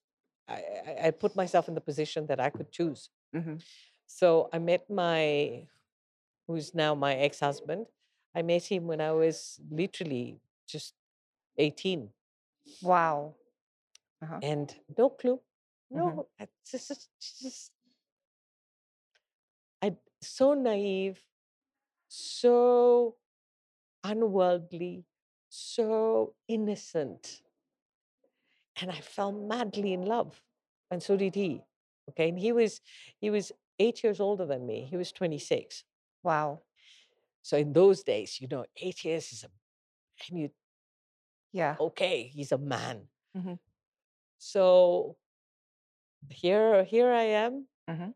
I, 0.48 0.64
I, 1.04 1.10
put 1.10 1.36
myself 1.36 1.68
in 1.68 1.74
the 1.74 1.80
position 1.80 2.26
that 2.26 2.40
I 2.40 2.50
could 2.50 2.72
choose. 2.72 3.10
Mhm. 3.34 3.62
So 4.06 4.48
I 4.52 4.58
met 4.58 4.88
my, 4.90 5.68
who's 6.46 6.74
now 6.74 6.94
my 6.94 7.14
ex 7.14 7.40
husband, 7.40 7.86
I 8.34 8.42
met 8.42 8.64
him 8.64 8.86
when 8.86 9.00
I 9.00 9.12
was 9.12 9.60
literally 9.70 10.40
just 10.66 10.94
18 11.58 12.08
Wow. 12.82 13.34
Uh-huh. 14.22 14.38
and 14.42 14.74
no 14.96 15.10
clue. 15.10 15.40
No, 15.90 16.04
Mhm. 16.04 16.26
I 16.40 16.48
just, 16.64 16.88
just, 16.88 17.10
just 17.20 17.72
I 19.82 19.96
so 20.20 20.54
naive, 20.54 21.20
so 22.08 23.16
unworldly, 24.04 25.04
so 25.48 26.34
innocent. 26.48 27.42
And 28.80 28.90
I 28.90 29.00
fell 29.00 29.32
madly 29.32 29.92
in 29.92 30.02
love. 30.06 30.42
And 30.90 31.02
so 31.02 31.16
did 31.16 31.34
he. 31.34 31.62
Okay. 32.10 32.28
And 32.30 32.38
he 32.38 32.52
was 32.52 32.80
he 33.20 33.28
was 33.30 33.52
eight 33.78 34.02
years 34.02 34.20
older 34.20 34.46
than 34.46 34.66
me. 34.66 34.86
He 34.88 34.96
was 34.96 35.12
26. 35.12 35.84
Wow. 36.22 36.62
So 37.42 37.56
in 37.56 37.72
those 37.72 38.02
days, 38.04 38.40
you 38.40 38.48
know, 38.48 38.66
eight 38.76 39.04
years 39.04 39.32
is 39.32 39.44
a 39.44 39.50
and 40.30 40.38
you 40.40 40.50
Yeah. 41.52 41.76
okay, 41.80 42.24
he's 42.28 42.52
a 42.52 42.58
man. 42.58 43.10
Mhm. 43.36 43.58
So 44.38 45.16
here 46.30 46.84
here 46.84 47.12
I 47.12 47.24
am, 47.44 47.68
Mhm. 47.88 48.14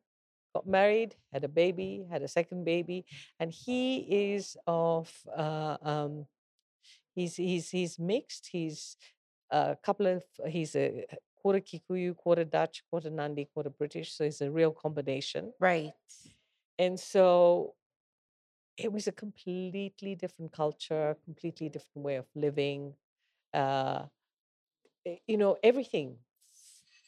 got 0.54 0.66
married, 0.66 1.16
had 1.32 1.44
a 1.44 1.48
baby, 1.48 2.04
had 2.10 2.22
a 2.22 2.28
second 2.28 2.64
baby, 2.64 3.06
and 3.40 3.52
he 3.52 4.34
is 4.34 4.56
of 4.66 5.12
uh, 5.36 5.78
um, 5.82 6.28
he's 7.14 7.36
he's 7.36 7.70
he's 7.70 7.98
mixed. 7.98 8.48
He's 8.48 8.96
a 9.50 9.76
couple 9.82 10.06
of 10.08 10.24
he's 10.48 10.76
a 10.76 11.06
quarter 11.36 11.60
Kikuyu, 11.60 12.16
quarter 12.16 12.44
Dutch, 12.44 12.84
quarter 12.90 13.10
Nandi, 13.10 13.46
quarter 13.46 13.70
British. 13.70 14.12
So 14.14 14.24
he's 14.24 14.42
a 14.42 14.50
real 14.50 14.72
combination. 14.72 15.54
Right. 15.60 15.94
And 16.78 17.00
so 17.00 17.75
it 18.76 18.92
was 18.92 19.06
a 19.06 19.12
completely 19.12 20.14
different 20.14 20.52
culture, 20.52 21.16
completely 21.24 21.68
different 21.68 22.04
way 22.04 22.16
of 22.16 22.26
living. 22.34 22.94
Uh, 23.54 24.06
eh, 25.04 25.18
you 25.26 25.36
know, 25.36 25.56
everything 25.62 26.18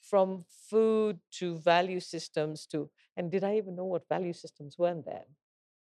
from 0.03 0.45
food 0.49 1.21
to 1.31 1.57
value 1.59 2.01
systems 2.01 2.67
to, 2.67 2.91
and 3.17 3.31
did 3.31 3.45
I 3.45 3.57
even 3.57 3.77
know 3.77 3.85
what 3.85 4.09
value 4.09 4.33
systems 4.33 4.79
were 4.79 4.95
then? 4.95 5.25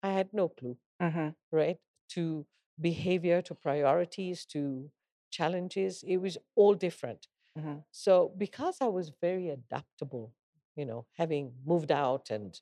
I 0.03 0.11
had 0.11 0.33
no 0.33 0.49
clue, 0.49 0.77
Mhm. 0.99 1.35
right? 1.51 1.79
To 2.09 2.47
behavior, 2.79 3.41
to 3.43 3.55
priorities, 3.55 4.45
to 4.47 4.91
challenges. 5.31 6.03
It 6.03 6.17
was 6.17 6.37
all 6.55 6.75
different. 6.75 7.27
Mhm. 7.55 7.83
So, 7.91 8.33
because 8.37 8.77
I 8.81 8.87
was 8.87 9.11
very 9.21 9.49
adaptable, 9.49 10.33
you 10.75 10.85
know, 10.85 11.07
having 11.13 11.55
moved 11.65 11.91
out 11.91 12.29
and 12.31 12.59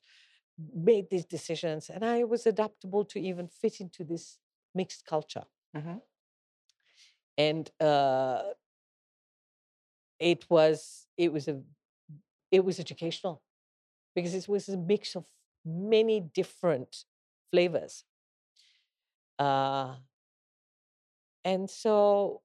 made 0.74 1.10
these 1.10 1.24
decisions, 1.26 1.90
and 1.90 2.04
I 2.04 2.24
was 2.24 2.46
adaptable 2.46 3.04
to 3.06 3.20
even 3.20 3.48
fit 3.48 3.80
into 3.80 4.04
this 4.04 4.38
mixed 4.74 5.04
culture. 5.06 5.44
Mhm. 5.74 6.00
And 7.38 7.70
uh, 7.80 8.52
it 10.18 10.48
was 10.48 11.08
it 11.16 11.32
was 11.32 11.48
a 11.48 11.62
it 12.50 12.64
was 12.64 12.80
educational 12.80 13.42
because 14.14 14.34
it 14.34 14.48
was 14.48 14.68
a 14.68 14.76
mix 14.76 15.16
of 15.16 15.26
many 15.64 16.20
different 16.20 17.04
flavors. 17.52 18.04
Uh, 19.38 19.96
and 21.44 21.68
so, 21.70 22.42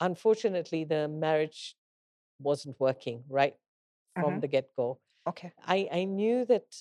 unfortunately, 0.00 0.84
the 0.84 1.08
marriage 1.08 1.76
wasn't 2.40 2.78
working 2.80 3.24
right 3.28 3.56
from 4.18 4.40
Mhm. 4.40 4.40
the 4.40 4.48
get 4.48 4.74
go. 4.76 5.00
Okay. 5.26 5.52
I, 5.64 5.88
I 5.92 6.04
knew 6.04 6.44
that 6.46 6.80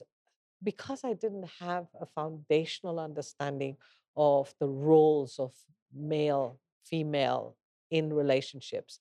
because 0.64 1.04
I 1.04 1.14
didn't 1.14 1.50
have 1.60 1.88
a 2.00 2.06
foundational 2.06 3.00
understanding 3.00 3.78
of 4.16 4.56
the 4.60 4.68
roles 4.70 5.40
of 5.40 5.54
male, 5.94 6.60
female 6.86 7.58
in 7.92 8.14
relationships, 8.14 9.00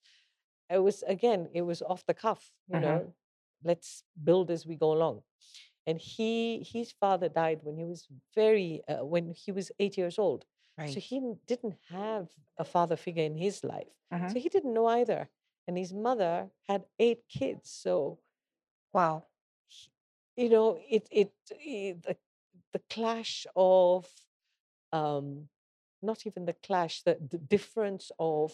it 0.70 0.78
was 0.78 1.02
again, 1.04 1.48
it 1.54 1.62
was 1.62 1.82
off 1.82 2.06
the 2.06 2.14
cuff, 2.14 2.52
you 2.68 2.78
Mhm. 2.78 2.80
know, 2.80 3.14
let's 3.64 4.04
build 4.24 4.50
as 4.50 4.66
we 4.66 4.76
go 4.76 4.92
along. 4.92 5.22
And 5.86 6.00
he, 6.00 6.62
his 6.62 6.92
father 6.92 7.28
died 7.28 7.60
when 7.62 7.76
he 7.78 7.84
was 7.84 8.08
very, 8.34 8.82
uh, 8.88 9.04
when 9.04 9.34
he 9.34 9.52
was 9.52 9.72
eight 9.78 9.98
years 9.98 10.18
old. 10.18 10.46
Right. 10.78 10.88
So 10.90 11.00
he 11.00 11.20
didn't 11.46 11.76
have 11.88 12.30
a 12.58 12.64
father 12.64 12.96
figure 12.96 13.24
in 13.24 13.36
his 13.36 13.64
life. 13.64 13.88
Mhm. 14.10 14.28
So 14.28 14.38
he 14.38 14.48
didn't 14.48 14.74
know 14.74 14.86
either. 14.86 15.30
And 15.66 15.78
his 15.78 15.92
mother 15.94 16.50
had 16.68 16.86
eight 16.98 17.28
kids. 17.28 17.70
So 17.70 18.20
Wow. 18.92 19.26
You 20.36 20.48
know 20.48 20.78
it 20.90 21.06
it, 21.10 21.32
it 21.50 22.02
the, 22.02 22.16
the 22.72 22.80
clash 22.90 23.46
of 23.56 24.06
um 24.92 25.48
not 26.02 26.26
even 26.26 26.44
the 26.44 26.52
clash 26.66 27.02
the, 27.02 27.16
the 27.30 27.38
difference 27.38 28.10
of 28.18 28.52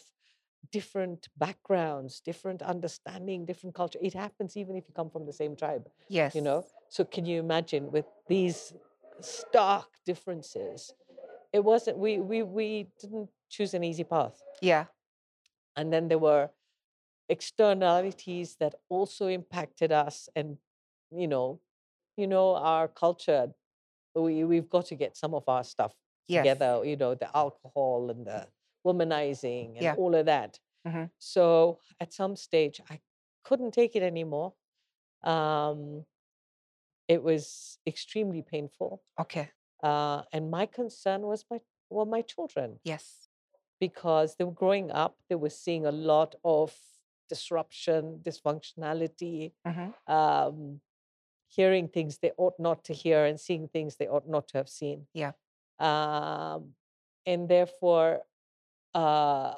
different 0.71 1.29
backgrounds 1.39 2.21
different 2.21 2.61
understanding 2.63 3.45
different 3.47 3.75
culture 3.75 3.99
it 4.03 4.13
happens 4.15 4.57
even 4.57 4.77
if 4.77 4.85
you 4.87 4.95
come 4.95 5.11
from 5.11 5.27
the 5.27 5.33
same 5.33 5.57
tribe 5.57 5.89
Yes. 6.09 6.35
you 6.35 6.43
know 6.43 6.65
so 6.89 7.05
can 7.05 7.25
you 7.25 7.41
imagine 7.41 7.91
with 7.91 8.05
these 8.29 8.75
stark 9.21 9.89
differences 10.05 10.93
it 11.53 11.65
wasn't 11.65 11.97
we 11.99 12.19
we 12.19 12.43
we 12.43 12.87
didn't 13.01 13.31
choose 13.49 13.75
an 13.75 13.83
easy 13.83 14.05
path 14.05 14.41
Yeah. 14.61 14.85
and 15.77 15.93
then 15.93 16.09
there 16.09 16.19
were 16.19 16.51
externalities 17.29 18.57
that 18.61 18.75
also 18.89 19.29
impacted 19.29 19.93
us 19.93 20.29
and 20.37 20.59
you 21.11 21.27
know 21.29 21.61
you 22.21 22.27
know 22.27 22.57
our 22.57 22.89
culture 22.89 23.53
we 24.15 24.45
we've 24.45 24.69
got 24.71 24.87
to 24.87 24.97
get 24.97 25.17
some 25.17 25.35
of 25.35 25.45
our 25.49 25.65
stuff 25.65 25.95
Yes. 26.29 26.45
together 26.45 26.83
you 26.85 26.97
know 26.97 27.15
the 27.15 27.35
alcohol 27.37 28.11
and 28.11 28.27
the 28.27 28.49
womanizing 28.87 29.79
and 29.79 29.83
Yeah. 29.83 29.95
all 29.97 30.15
of 30.15 30.27
that 30.27 30.61
Mhm. 30.87 31.11
so 31.19 31.81
at 32.01 32.13
some 32.13 32.37
stage 32.37 32.81
i 32.91 33.01
couldn't 33.45 33.73
take 33.73 33.97
it 33.97 34.03
anymore 34.03 34.55
um 35.25 36.07
it 37.09 37.23
was 37.23 37.79
extremely 37.87 38.43
painful 38.43 39.03
Okay. 39.19 39.51
uh 39.83 40.23
and 40.33 40.51
my 40.51 40.67
concern 40.67 41.23
was 41.23 41.45
my 41.51 41.61
were 41.91 42.07
my 42.07 42.23
children 42.23 42.81
Yes. 42.85 43.29
because 43.81 44.37
they 44.37 44.45
were 44.45 44.53
growing 44.53 44.91
up, 44.91 45.19
they 45.29 45.35
were 45.37 45.51
seeing 45.51 45.87
a 45.87 45.93
lot 45.93 46.35
of 46.45 46.77
disruption, 47.29 48.21
dysfunctionality, 48.23 49.53
Mhm. 49.67 49.95
um, 50.07 50.81
hearing 51.51 51.89
things 51.89 52.19
they 52.19 52.33
ought 52.39 52.59
not 52.59 52.85
to 52.85 52.93
hear 52.95 53.25
and 53.27 53.39
seeing 53.41 53.69
things 53.69 53.97
they 53.97 54.09
ought 54.09 54.29
not 54.29 54.47
to 54.49 54.59
have 54.59 54.69
seen. 54.69 55.07
Yeah. 55.15 55.33
Um, 55.79 56.75
and 57.27 57.49
therefore, 57.49 58.23
uh, 58.95 59.55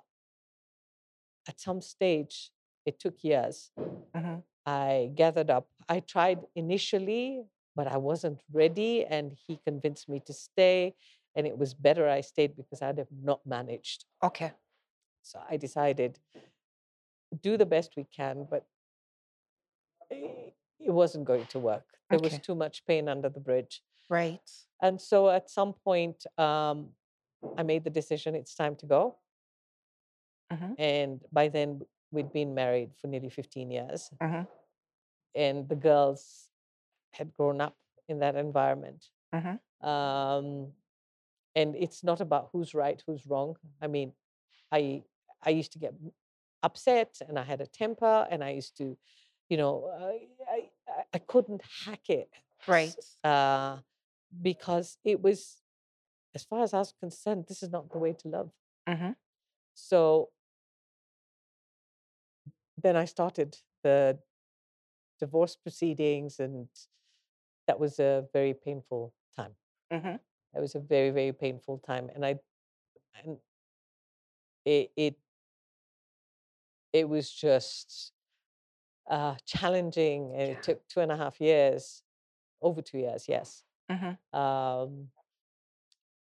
at 1.48 1.60
some 1.60 1.80
stage, 1.80 2.52
it 2.86 2.98
took 2.98 3.22
years. 3.24 3.72
Mhm. 4.14 4.42
I 4.66 5.10
gathered 5.14 5.50
up. 5.50 5.68
I 5.88 6.00
tried 6.00 6.40
initially, 6.54 7.44
but 7.74 7.86
I 7.88 7.96
wasn't 7.96 8.40
ready, 8.52 9.04
and 9.04 9.32
he 9.46 9.56
convinced 9.58 10.08
me 10.08 10.20
to 10.20 10.32
stay. 10.32 10.94
and 11.34 11.46
it 11.46 11.56
was 11.56 11.72
better 11.72 12.10
I 12.10 12.20
stayed 12.20 12.54
because 12.56 12.82
I'd 12.82 12.98
have 12.98 13.10
not 13.10 13.40
managed. 13.46 14.04
Okay. 14.22 14.52
So 15.22 15.42
I 15.48 15.56
decided 15.56 16.20
do 17.40 17.56
the 17.56 17.66
best 17.66 17.96
we 17.96 18.04
can, 18.04 18.44
but 18.44 18.66
i- 20.10 20.41
it 20.84 20.90
wasn't 20.90 21.24
going 21.24 21.46
to 21.46 21.58
work. 21.58 21.84
There 22.10 22.18
was 22.18 22.38
too 22.38 22.54
much 22.54 22.84
pain 22.86 23.08
under 23.08 23.28
the 23.28 23.40
bridge. 23.40 23.82
Right. 24.10 24.48
And 24.82 25.00
so 25.00 25.30
at 25.30 25.48
some 25.50 25.72
point, 25.72 26.26
um, 26.38 26.94
I 27.56 27.62
made 27.62 27.84
the 27.84 27.90
decision 27.90 28.34
it's 28.34 28.54
time 28.54 28.76
to 28.76 28.86
go. 28.86 29.18
Mhm. 30.52 30.74
And 30.78 31.24
by 31.32 31.48
then, 31.48 31.82
we'd 32.10 32.32
been 32.32 32.54
married 32.54 32.94
for 32.96 33.06
nearly 33.08 33.30
15 33.30 33.70
years, 33.70 34.10
Mhm. 34.20 34.46
and 35.34 35.68
the 35.68 35.76
girls 35.76 36.50
had 37.12 37.32
grown 37.34 37.60
up 37.60 37.78
in 38.08 38.18
that 38.20 38.36
environment. 38.36 39.10
Mhm. 39.34 39.60
Um, 39.86 40.76
and 41.54 41.76
it's 41.76 42.04
not 42.04 42.20
about 42.20 42.50
who's 42.52 42.74
right, 42.74 43.02
who's 43.06 43.26
wrong. 43.26 43.58
I 43.80 43.86
mean, 43.88 44.14
I 44.72 45.04
I 45.44 45.50
used 45.50 45.72
to 45.72 45.78
get 45.80 45.94
upset, 46.62 47.20
and 47.28 47.38
I 47.38 47.44
had 47.44 47.60
a 47.60 47.66
temper, 47.66 48.28
and 48.30 48.44
I 48.44 48.50
used 48.50 48.76
to, 48.78 48.98
you 49.48 49.56
know, 49.58 49.86
I 49.88 50.30
I, 50.48 50.71
I- 51.14 51.18
couldn't 51.18 51.62
hack 51.84 52.08
it. 52.10 52.30
Right. 52.68 52.94
uh, 53.24 53.78
because 54.40 54.98
it 55.04 55.20
was, 55.20 55.62
as 56.34 56.44
far 56.44 56.62
as 56.62 56.72
I 56.72 56.78
was 56.78 56.92
concerned, 56.92 57.46
this 57.48 57.62
is 57.62 57.70
not 57.70 57.90
the 57.90 57.98
way 57.98 58.12
to 58.12 58.28
love. 58.28 58.50
Mhm. 58.88 59.16
So 59.74 60.30
then 62.82 62.96
I 62.96 63.04
started 63.04 63.58
the 63.82 64.18
divorce 65.18 65.56
proceedings, 65.56 66.40
and 66.40 66.68
that 67.66 67.78
was 67.78 67.98
a 67.98 68.28
very 68.32 68.54
painful 68.54 69.12
time. 69.36 69.54
Mhm. 69.90 70.20
That 70.52 70.60
was 70.60 70.74
a 70.74 70.80
very, 70.80 71.10
very 71.10 71.32
painful 71.32 71.78
time, 71.78 72.08
and 72.14 72.24
I, 72.24 72.38
and 73.14 73.38
it, 74.64 74.92
it, 74.96 75.16
it 76.92 77.08
was 77.08 77.30
just 77.30 78.12
uh, 79.08 79.36
challenging, 79.46 80.32
and 80.34 80.50
Yeah. 80.50 80.52
it 80.52 80.62
took 80.62 80.86
two 80.88 81.00
and 81.00 81.12
a 81.12 81.16
half 81.16 81.40
years, 81.40 82.02
over 82.62 82.82
two 82.82 82.98
years, 82.98 83.28
yes. 83.28 83.64
Mhm. 83.88 84.18
Um, 84.32 85.12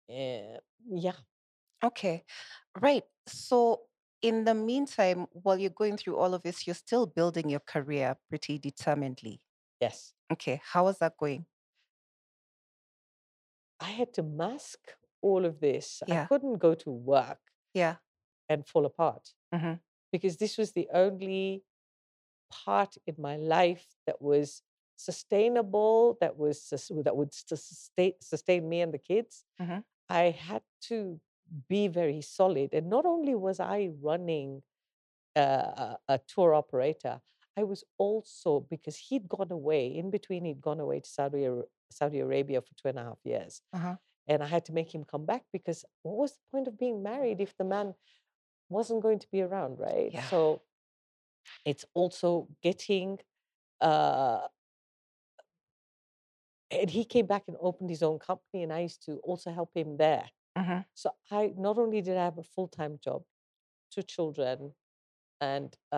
eh, 0.09 0.59
yeah, 0.89 1.17
Okay. 1.85 2.25
Right. 2.81 3.05
So, 3.27 3.83
in 4.23 4.45
the 4.45 4.55
meantime, 4.55 5.27
while 5.33 5.59
you're 5.59 5.71
going 5.71 5.97
through 5.97 6.17
all 6.17 6.35
of 6.35 6.43
this, 6.43 6.67
you're 6.67 6.75
still 6.75 7.07
building 7.07 7.49
your 7.51 7.61
career 7.61 8.17
pretty 8.29 8.59
determinedly. 8.59 9.43
yes. 9.81 10.15
Okay. 10.33 10.61
How 10.65 10.89
is 10.89 10.99
that 10.99 11.17
going? 11.19 11.47
I 13.81 13.91
had 13.93 14.13
to 14.15 14.23
mask 14.23 14.97
all 15.23 15.47
of 15.47 15.61
this. 15.61 16.03
Yeah. 16.07 16.11
I 16.11 16.29
couldn't 16.29 16.59
go 16.59 16.75
to 16.75 16.91
work 16.91 17.53
Yeah. 17.75 17.99
and 18.49 18.67
fall 18.67 18.87
apart 18.87 19.35
Mhm. 19.53 19.81
because 20.13 20.39
this 20.39 20.59
was 20.59 20.73
the 20.73 20.89
only 20.93 21.65
part 22.51 22.97
in 23.07 23.15
my 23.19 23.37
life 23.37 23.87
that 24.07 24.21
was 24.23 24.63
sustainable, 24.97 26.17
that 26.21 26.37
was 26.37 26.69
that 27.05 27.17
would 27.17 27.33
sustain 27.35 28.13
sustain 28.21 28.69
me 28.69 28.81
and 28.81 28.93
the 28.95 28.99
kids. 28.99 29.45
Mhm. 29.61 29.85
I 30.09 30.31
had 30.31 30.63
to 30.89 31.21
be 31.69 31.89
very 31.89 32.21
solid, 32.23 32.69
and 32.75 32.89
not 32.89 33.05
only 33.07 33.35
was 33.35 33.61
I 33.61 33.91
running 34.03 34.63
uh, 35.37 35.73
a, 35.85 35.99
a 36.15 36.19
tour 36.27 36.55
operator, 36.55 37.21
I 37.57 37.63
was 37.65 37.85
also 37.99 38.61
because 38.71 38.97
he'd 38.97 39.29
gone 39.29 39.53
away 39.53 39.87
in 40.01 40.11
between. 40.11 40.45
He'd 40.45 40.61
gone 40.61 40.81
away 40.81 41.01
to 41.01 41.09
Saudi 41.09 41.45
Saudi 41.91 42.21
Arabia 42.21 42.61
for 42.61 42.75
two 42.75 42.89
and 42.89 42.99
a 42.99 43.05
half 43.05 43.19
years, 43.25 43.63
Uh-huh. 43.73 43.97
and 44.29 44.43
I 44.43 44.47
had 44.47 44.65
to 44.67 44.73
make 44.73 44.95
him 44.95 45.05
come 45.05 45.25
back 45.27 45.45
because 45.53 45.85
what 46.03 46.17
was 46.17 46.33
the 46.33 46.45
point 46.53 46.69
of 46.69 46.79
being 46.79 47.03
married 47.03 47.41
if 47.41 47.53
the 47.57 47.65
man 47.65 47.95
wasn't 48.69 49.03
going 49.03 49.21
to 49.21 49.29
be 49.31 49.43
around, 49.43 49.79
right? 49.79 50.13
Yeah. 50.13 50.29
So 50.33 50.63
it's 51.65 51.85
also 51.95 52.49
getting 52.63 53.19
uh 53.81 54.49
and 56.71 56.91
he 56.91 57.05
came 57.05 57.27
back 57.27 57.45
and 57.49 57.57
opened 57.61 57.91
his 57.91 58.03
own 58.03 58.19
company 58.19 58.63
and 58.63 58.73
I 58.73 58.81
used 58.81 59.05
to 59.07 59.17
also 59.19 59.53
help 59.53 59.71
him 59.75 59.97
there. 59.97 60.31
Mhm. 60.57 60.85
So 60.95 61.11
I 61.31 61.55
not 61.57 61.79
only 61.79 62.03
did 62.03 62.17
I 62.17 62.25
have 62.25 62.39
a 62.39 62.43
full-time 62.43 62.99
job, 62.99 63.25
two 63.91 64.03
children, 64.03 64.75
and 65.41 65.77
uh, 65.93 65.97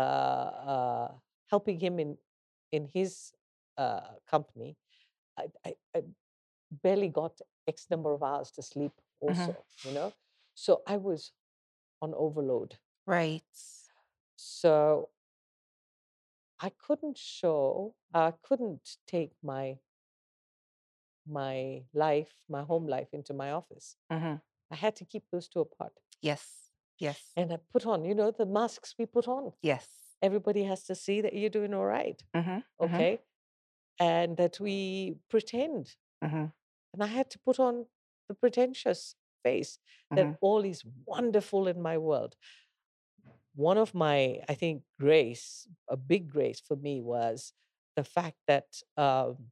uh, 0.73 1.19
helping 1.51 1.81
him 1.81 1.99
in 1.99 2.19
in 2.73 2.89
his 2.93 3.33
uh, 3.79 4.15
company, 4.27 4.77
I, 5.39 5.47
I, 5.65 5.75
I 5.97 6.03
barely 6.71 7.09
got 7.09 7.41
X 7.67 7.87
number 7.91 8.13
of 8.13 8.23
hours 8.23 8.51
to 8.53 8.63
sleep 8.63 8.93
also, 9.21 9.65
you 9.85 9.93
know? 9.93 10.13
So 10.55 10.83
I 10.87 10.97
was 10.99 11.33
on 12.03 12.15
overload. 12.15 12.79
Right. 13.07 13.43
So 14.37 15.11
I 16.61 16.71
couldn't 16.71 17.19
show, 17.19 17.97
I 18.15 18.31
couldn't 18.31 18.99
take 19.07 19.35
my 19.43 19.81
my 21.27 21.85
life, 21.93 22.35
my 22.49 22.63
home 22.63 22.87
life 22.87 23.13
into 23.13 23.33
my 23.35 23.53
office. 23.53 23.97
Mhm. 24.11 24.41
I 24.71 24.77
had 24.77 24.97
to 24.97 25.05
keep 25.07 25.31
those 25.31 25.49
two 25.49 25.61
apart. 25.61 26.01
Yes. 26.21 26.71
Yes. 26.99 27.37
And 27.37 27.53
I 27.53 27.57
put 27.57 27.87
on, 27.87 28.05
you 28.05 28.15
know, 28.15 28.31
the 28.31 28.47
masks 28.47 28.95
we 28.99 29.07
put 29.07 29.29
on. 29.29 29.53
Yes. 29.63 30.19
Everybody 30.23 30.65
has 30.65 30.85
to 30.85 30.95
see 30.95 31.21
that 31.21 31.35
you're 31.35 31.51
doing 31.51 31.75
all 31.75 31.87
right, 31.87 32.23
Mhm. 32.35 32.63
Mhm. 32.83 33.09
okay? 33.09 33.23
And 34.01 34.37
that 34.39 34.61
we 34.61 35.19
pretend. 35.29 35.97
Mhm. 36.23 36.53
And 36.93 37.03
I 37.03 37.07
had 37.07 37.31
to 37.33 37.39
put 37.39 37.59
on 37.61 37.87
the 38.29 38.35
pretentious 38.35 39.17
face 39.45 39.79
that 40.15 40.29
Mhm. 40.29 40.39
all 40.41 40.65
is 40.65 40.85
wonderful 41.07 41.69
in 41.69 41.81
my 41.83 41.99
world. 41.99 42.37
One 43.59 43.79
of 43.79 43.95
my, 43.95 44.41
I 44.49 44.55
think, 44.55 44.85
grace, 45.01 45.69
a 45.89 45.97
big 45.99 46.31
grace 46.31 46.61
for 46.61 46.77
me 46.77 47.03
was 47.03 47.53
the 47.97 48.05
fact 48.05 48.39
that 48.47 48.83
um, 48.97 49.51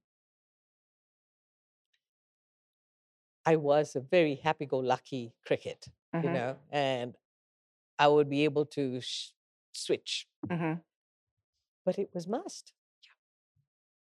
I 3.45 3.57
was 3.57 3.95
a 3.95 4.01
very 4.01 4.35
happy-go-lucky 4.37 5.35
cricket, 5.45 5.87
you 6.21 6.29
Mhm. 6.29 6.29
know, 6.29 6.59
and 6.71 7.17
I 7.99 8.09
would 8.09 8.29
be 8.31 8.45
able 8.45 8.67
to 8.67 9.01
sh- 9.01 9.33
switch, 9.75 10.29
Mhm. 10.51 10.83
but 11.87 11.99
it 11.99 12.13
was 12.13 12.27
must. 12.27 12.75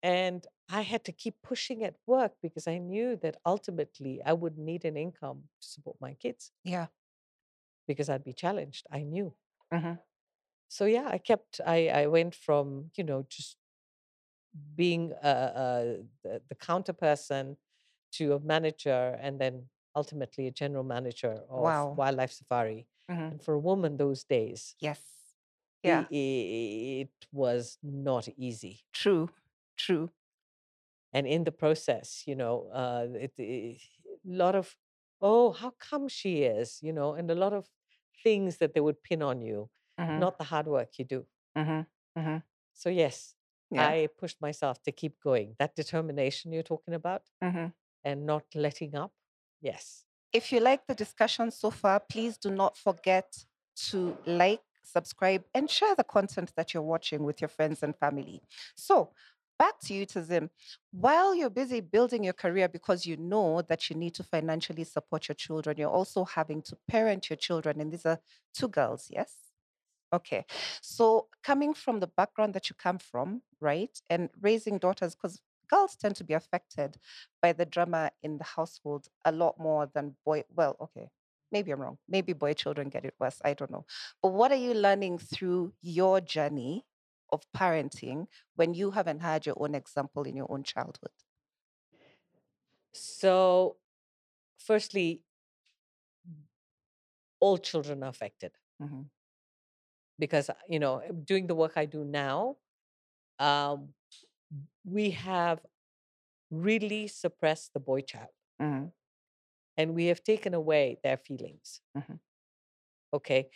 And 0.03 0.45
I 0.69 0.81
had 0.81 1.03
to 1.05 1.11
keep 1.13 1.41
pushing 1.41 1.83
at 1.83 1.97
work 2.05 2.35
because 2.41 2.67
I 2.67 2.77
knew 2.77 3.15
that 3.17 3.39
ultimately 3.45 4.21
I 4.23 4.33
would 4.33 4.57
need 4.57 4.83
an 4.85 4.97
income 4.97 5.49
to 5.61 5.67
support 5.67 5.99
my 6.01 6.13
kids 6.15 6.51
Yeah. 6.63 6.87
because 7.87 8.09
I'd 8.09 8.23
be 8.23 8.31
challenged. 8.33 8.87
I 8.91 9.03
knew. 9.03 9.35
Mhm. 9.71 9.99
So 10.69 10.85
yeah, 10.85 11.07
I 11.09 11.17
kept. 11.17 11.59
I 11.65 11.89
I 11.89 12.07
went 12.07 12.33
from 12.35 12.91
you 12.95 13.03
know 13.03 13.23
just 13.29 13.57
being 14.75 15.11
a, 15.23 15.27
a, 15.29 16.03
the, 16.23 16.41
the 16.49 16.55
counter 16.55 16.93
person 16.93 17.57
to 18.13 18.33
a 18.33 18.39
manager, 18.39 19.17
and 19.21 19.39
then 19.39 19.69
ultimately 19.95 20.47
a 20.47 20.51
general 20.51 20.83
manager 20.83 21.43
of 21.49 21.75
Wow. 21.75 21.95
Wildlife 21.95 22.31
Safari. 22.31 22.87
Mhm. 23.09 23.31
And 23.31 23.41
for 23.43 23.53
a 23.53 23.59
woman 23.59 23.97
those 23.97 24.23
days, 24.23 24.75
Yes. 24.79 25.35
Yeah. 25.83 26.09
i- 26.11 27.03
it 27.03 27.27
was 27.31 27.77
not 27.83 28.27
easy. 28.37 28.81
True. 28.93 29.29
True. 29.77 30.11
and 31.13 31.27
in 31.27 31.43
the 31.43 31.51
process 31.51 32.23
you 32.27 32.35
know 32.35 32.69
uh 32.73 33.07
it, 33.13 33.33
a 33.39 33.79
lot 34.25 34.55
of 34.55 34.77
oh 35.21 35.51
how 35.51 35.71
come 35.71 36.07
she 36.07 36.43
is 36.43 36.79
you 36.81 36.93
know 36.93 37.13
and 37.13 37.29
a 37.31 37.35
lot 37.35 37.53
of 37.53 37.67
things 38.23 38.57
that 38.57 38.73
they 38.73 38.81
would 38.81 39.01
pin 39.03 39.21
on 39.21 39.41
you 39.41 39.69
Mhm. 39.97 40.19
not 40.19 40.37
the 40.37 40.45
hard 40.45 40.67
work 40.67 40.97
you 40.99 41.05
do 41.05 41.25
Mhm. 41.55 41.85
Mhm. 42.15 42.43
so 42.73 42.89
yes 42.89 43.35
Yeah. 43.71 43.95
i 43.95 44.07
pushed 44.17 44.41
myself 44.41 44.81
to 44.83 44.91
keep 44.91 45.19
going 45.21 45.55
that 45.59 45.75
determination 45.75 46.51
you're 46.51 46.63
talking 46.63 46.93
about 46.93 47.23
Mhm. 47.41 47.73
and 48.03 48.25
not 48.25 48.45
letting 48.55 48.95
up 48.95 49.13
yes 49.61 50.05
If 50.33 50.51
you 50.51 50.59
like 50.59 50.85
the 50.87 50.95
discussion 50.95 51.51
so 51.51 51.71
far, 51.71 51.99
please 51.99 52.37
do 52.37 52.51
not 52.51 52.77
forget 52.77 53.45
to 53.89 54.15
like, 54.25 54.61
subscribe, 54.83 55.43
and 55.55 55.69
share 55.69 55.95
the 55.95 56.03
content 56.03 56.53
that 56.55 56.73
you're 56.73 56.83
watching 56.95 57.23
with 57.23 57.41
your 57.41 57.47
friends 57.49 57.81
and 57.83 57.95
family. 57.97 58.41
So, 58.75 59.13
back 59.59 59.79
to 59.81 59.93
you, 59.93 60.07
Tazim. 60.07 60.49
While 60.91 61.35
you're 61.35 61.49
busy 61.51 61.81
building 61.81 62.23
your 62.23 62.33
career 62.33 62.67
because 62.67 63.05
you 63.05 63.17
know 63.17 63.61
that 63.63 63.89
you 63.89 63.95
need 63.95 64.15
to 64.15 64.23
financially 64.23 64.85
support 64.85 65.27
your 65.27 65.35
children, 65.35 65.77
you're 65.77 65.89
also 65.89 66.25
having 66.25 66.61
to 66.63 66.77
parent 66.87 67.29
your 67.29 67.37
children. 67.37 67.81
And 67.81 67.91
these 67.91 68.05
are 68.05 68.19
two 68.53 68.69
girls, 68.69 69.07
yes? 69.11 69.35
Okay. 70.11 70.45
So, 70.81 71.27
coming 71.43 71.73
from 71.73 71.99
the 71.99 72.07
background 72.07 72.53
that 72.55 72.69
you 72.69 72.75
come 72.81 72.97
from, 72.97 73.41
right, 73.61 73.95
and 74.09 74.29
raising 74.41 74.79
daughters, 74.79 75.13
because 75.15 75.39
girls 75.69 75.95
tend 75.95 76.15
to 76.15 76.23
be 76.23 76.33
affected 76.33 76.97
by 77.41 77.53
the 77.53 77.65
drama 77.65 78.11
in 78.23 78.37
the 78.39 78.43
household 78.43 79.07
a 79.25 79.31
lot 79.31 79.59
more 79.59 79.87
than 79.93 80.15
boy. 80.25 80.43
Well, 80.55 80.75
okay, 80.81 81.09
maybe 81.51 81.71
I'm 81.71 81.81
wrong. 81.81 81.97
Maybe 82.07 82.33
boy 82.33 82.53
children 82.53 82.89
get 82.89 83.05
it 83.05 83.13
worse. 83.19 83.39
I 83.45 83.53
don't 83.53 83.71
know. 83.71 83.85
But 84.23 84.33
what 84.33 84.51
are 84.51 84.55
you 84.55 84.73
learning 84.73 85.19
through 85.19 85.73
your 85.81 86.21
journey 86.21 86.85
of 87.31 87.51
parenting 87.53 88.27
when 88.55 88.73
you 88.73 88.91
haven't 88.91 89.19
had 89.21 89.45
your 89.45 89.55
own 89.61 89.75
example 89.75 90.23
in 90.23 90.35
your 90.35 90.51
own 90.51 90.63
childhood? 90.63 91.11
so 92.93 93.77
firstly 94.57 95.23
all 97.41 97.57
children 97.57 98.03
are 98.03 98.09
affected 98.09 98.57
Mhm. 98.79 99.09
because 100.17 100.49
uh, 100.49 100.53
you 100.67 100.79
know 100.79 101.01
doing 101.25 101.47
the 101.47 101.55
work 101.55 101.73
I 101.75 101.85
do 101.85 102.03
now, 102.03 102.57
um, 103.39 103.89
we 104.85 105.11
have 105.11 105.61
really 106.51 107.07
suppressed 107.07 107.73
the 107.73 107.79
boy 107.79 108.01
child 108.01 108.29
Mhm. 108.59 108.91
and 109.77 109.95
we 109.95 110.05
have 110.05 110.23
taken 110.23 110.53
away 110.53 110.99
their 111.03 111.17
feelings. 111.17 111.81
Mhm. 111.95 112.19
Okay, 113.13 113.49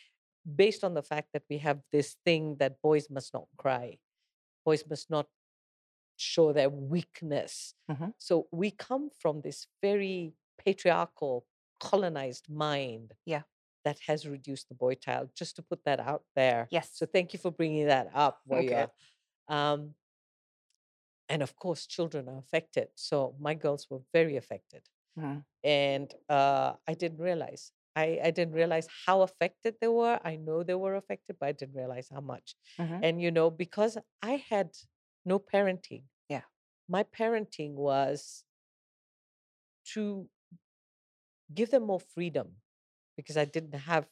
based 0.45 0.84
on 0.84 0.93
the 0.93 1.03
fact 1.03 1.29
that 1.34 1.43
we 1.49 1.58
have 1.60 1.82
this 1.91 2.15
thing 2.25 2.58
that 2.58 2.82
boys 2.82 3.10
must 3.10 3.34
not 3.34 3.47
cry, 3.58 3.99
boys 4.65 4.84
must 4.89 5.10
not 5.10 5.27
show 6.17 6.53
their 6.53 6.69
weakness. 6.69 7.75
Mhm. 7.89 8.13
So 8.17 8.47
we 8.51 8.71
come 8.71 9.10
from 9.10 9.41
this 9.41 9.67
very 9.82 10.36
patriarchal, 10.58 11.45
colonized 11.79 12.49
mind. 12.49 13.13
Yeah. 13.25 13.43
That 13.84 13.99
has 14.08 14.25
reduced 14.25 14.69
the 14.69 14.75
boy 14.75 14.95
child, 14.95 15.36
just 15.36 15.56
to 15.58 15.62
put 15.63 15.84
that 15.84 15.99
out 15.99 16.23
there. 16.36 16.67
Yes. 16.71 16.91
So 16.93 17.06
thank 17.06 17.34
you 17.34 17.39
for 17.39 17.51
bringing 17.51 17.88
that 17.88 18.10
up, 18.13 18.41
Okay. 18.49 18.88
Um, 19.49 19.95
and 21.29 21.41
of 21.41 21.56
course, 21.56 21.86
children 21.88 22.29
are 22.29 22.38
affected. 22.38 22.89
So 22.95 23.36
my 23.39 23.53
girls 23.56 23.89
were 23.89 24.01
very 24.13 24.38
affected. 24.38 24.89
Mhm. 25.17 25.45
And 25.63 26.13
uh, 26.29 26.75
I 26.88 26.93
didn't 26.93 27.19
realize. 27.19 27.71
I, 27.95 28.19
I 28.23 28.32
didn't 28.32 28.53
realize 28.56 28.88
how 29.06 29.21
affected 29.21 29.75
they 29.82 29.88
were. 29.88 30.19
I 30.23 30.36
know 30.36 30.63
they 30.63 30.73
were 30.75 30.95
affected, 30.95 31.38
but 31.39 31.47
I 31.49 31.51
didn't 31.51 31.75
realize 31.75 32.10
how 32.10 32.21
much. 32.21 32.56
Mhm. 32.79 33.03
And, 33.03 33.21
you 33.21 33.32
know, 33.32 33.49
because 33.51 33.97
I 34.21 34.38
had 34.49 34.75
no 35.25 35.39
parenting. 35.39 36.03
Yeah. 36.29 36.43
My 36.88 37.03
parenting 37.03 37.73
was 37.73 38.45
to 39.86 40.29
give 41.53 41.71
them 41.71 41.84
more 41.84 41.99
freedom 41.99 42.56
because 43.15 43.38
I 43.38 43.45
didn't 43.45 43.73
have 43.75 44.08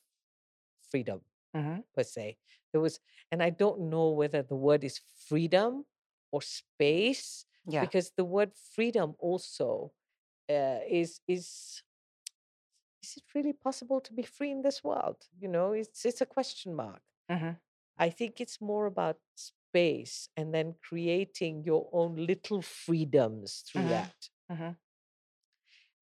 freedom 0.90 1.22
Mhm. 1.54 1.84
per 1.94 2.04
se. 2.04 2.38
There 2.72 2.82
was, 2.82 3.00
and 3.32 3.44
I 3.44 3.50
don't 3.52 3.90
know 3.90 4.12
whether 4.12 4.44
the 4.44 4.56
word 4.56 4.84
is 4.84 5.00
freedom 5.00 5.86
or 6.32 6.42
space 6.42 7.46
Yeah. 7.66 7.82
because 7.82 8.12
the 8.12 8.26
word 8.26 8.56
freedom 8.56 9.16
also 9.20 9.94
uh, 10.50 10.82
is 10.88 11.22
is 11.28 11.84
is 13.04 13.18
it 13.18 13.24
really 13.36 13.54
possible 13.54 14.02
to 14.02 14.14
be 14.14 14.24
free 14.24 14.52
in 14.52 14.62
this 14.62 14.84
world? 14.84 15.28
You 15.38 15.48
know, 15.48 15.74
it's 15.74 16.06
it's 16.06 16.22
a 16.22 16.26
question 16.26 16.76
mark. 16.76 17.02
Mhm. 17.30 17.62
I 17.98 18.10
think 18.10 18.42
it's 18.42 18.62
more 18.62 18.86
about 18.88 19.22
space 19.36 20.30
and 20.38 20.54
then 20.54 20.76
creating 20.82 21.64
your 21.66 21.90
own 21.94 22.16
little 22.16 22.62
freedoms 22.62 23.62
through 23.68 23.88
Mhm. 23.88 23.90
that. 23.90 24.30
Mhm. 24.50 24.78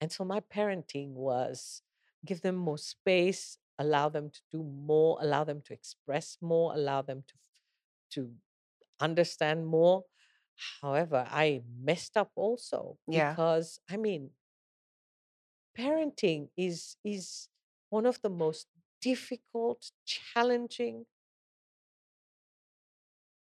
And 0.02 0.12
so 0.12 0.24
my 0.24 0.40
parenting 0.40 1.12
was 1.14 1.82
give 2.26 2.42
them 2.42 2.56
more 2.56 2.78
space, 2.78 3.58
allow 3.78 4.10
them 4.10 4.30
to 4.30 4.42
do 4.52 4.64
more, 4.64 5.18
allow 5.22 5.44
them 5.44 5.62
to 5.64 5.74
express 5.74 6.38
more, 6.42 6.74
allow 6.74 7.02
them 7.02 7.24
to 7.28 7.34
to 8.12 8.36
understand 9.00 9.68
more. 9.68 10.06
However, 10.82 11.28
I 11.30 11.64
messed 11.68 12.18
up 12.18 12.32
also 12.36 13.00
Yeah. 13.08 13.40
because 13.40 13.80
I 13.90 13.98
mean, 13.98 14.32
parenting 15.80 16.50
is 16.58 16.98
is 17.04 17.50
one 17.90 18.06
of 18.06 18.22
the 18.22 18.30
most 18.30 18.68
difficult, 19.02 19.92
challenging 20.06 21.06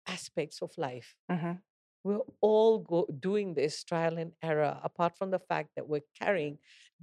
aspects 0.08 0.62
of 0.62 0.78
life. 0.78 1.16
Mhm. 1.30 1.62
We're 2.04 2.22
all 2.42 2.80
go, 2.80 3.06
doing 3.20 3.54
this 3.54 3.84
trial 3.84 4.18
and 4.18 4.34
error, 4.42 4.80
apart 4.84 5.18
from 5.18 5.32
the 5.32 5.40
fact 5.40 5.70
that 5.76 5.88
we're 5.88 6.08
carrying 6.20 6.58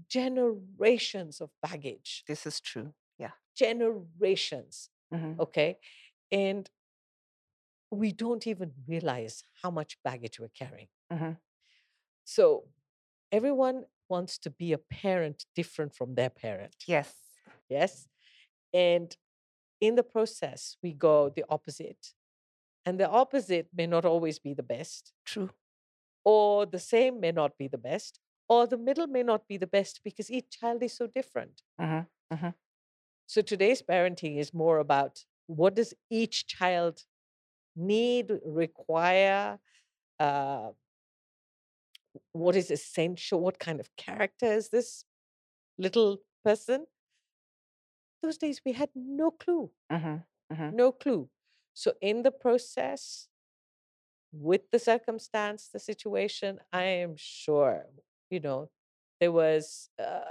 generations 0.09 1.41
of 1.41 1.51
baggage, 1.63 2.25
This 2.27 2.47
is 2.47 2.61
true. 2.61 2.95
Yeah. 3.19 3.33
generations. 3.55 4.91
Mhm. 5.13 5.39
Okay. 5.41 5.79
And 6.33 6.71
we 7.91 8.13
don't 8.13 8.47
even 8.47 8.73
realize 8.87 9.43
how 9.63 9.71
much 9.71 9.99
baggage 10.03 10.39
we're 10.39 10.49
carrying. 10.49 10.89
Mhm. 11.11 11.39
So 12.25 12.69
everyone 13.33 13.87
wants 14.09 14.39
to 14.39 14.51
be 14.51 14.73
a 14.73 14.79
parent 14.79 15.47
different 15.55 15.95
from 15.95 16.15
their 16.15 16.31
parent. 16.31 16.77
Yes. 16.87 17.15
Yes. 17.69 18.09
And 18.73 19.17
in 19.81 19.95
the 19.97 20.03
process, 20.03 20.77
we 20.83 20.93
go 20.93 21.29
the 21.31 21.45
opposite. 21.49 22.15
And 22.87 22.99
the 23.01 23.09
opposite 23.09 23.69
may 23.75 23.87
not 23.87 24.05
always 24.05 24.39
be 24.39 24.55
the 24.55 24.63
best, 24.63 25.13
True. 25.25 25.51
or 26.25 26.67
the 26.67 26.79
same 26.79 27.21
may 27.21 27.33
not 27.33 27.59
be 27.59 27.69
the 27.69 27.79
best, 27.79 28.21
or 28.49 28.67
the 28.67 28.79
middle 28.79 29.07
may 29.07 29.23
not 29.23 29.47
be 29.49 29.57
the 29.59 29.67
best 29.67 30.01
because 30.05 30.31
each 30.31 30.51
child 30.51 30.83
is 30.83 30.95
so 30.95 31.07
different. 31.07 31.63
Mhm. 31.81 32.07
Mhm. 32.33 32.55
So 33.27 33.43
today's 33.43 33.83
parenting 33.83 34.39
is 34.39 34.55
more 34.55 34.79
about 34.79 35.25
what 35.47 35.75
does 35.75 35.95
each 36.11 36.47
child 36.47 37.05
need, 37.77 38.31
require, 38.45 39.61
uh, 40.21 40.73
what 42.33 42.57
is 42.57 42.71
essential, 42.71 43.41
what 43.41 43.59
kind 43.59 43.81
of 43.81 43.95
character 43.97 44.47
is 44.47 44.71
this 44.71 45.05
little 45.79 46.19
person? 46.45 46.87
Those 48.23 48.39
days 48.39 48.65
we 48.65 48.73
had 48.73 48.91
no 48.95 49.31
clue, 49.33 49.73
Mhm. 49.91 50.25
Mhm. 50.53 50.75
no 50.75 50.93
clue. 50.93 51.31
So 51.75 51.97
in 52.01 52.23
the 52.23 52.31
process, 52.33 53.29
with 54.33 54.71
the 54.71 54.79
circumstance, 54.79 55.69
the 55.69 55.79
situation, 55.79 56.61
I 56.73 56.85
am 56.85 57.15
sure, 57.17 57.87
you 58.31 58.41
know, 58.41 58.71
there 59.21 59.33
was 59.33 59.91
uh, 59.99 60.31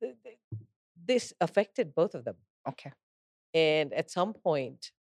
th- 0.00 0.16
th- 0.22 0.38
this 0.96 1.32
affected 1.40 1.94
both 1.94 2.14
of 2.14 2.24
them. 2.24 2.36
Okay. 2.68 2.92
And 3.54 3.92
at 3.94 4.10
some 4.10 4.34
point, 4.34 4.92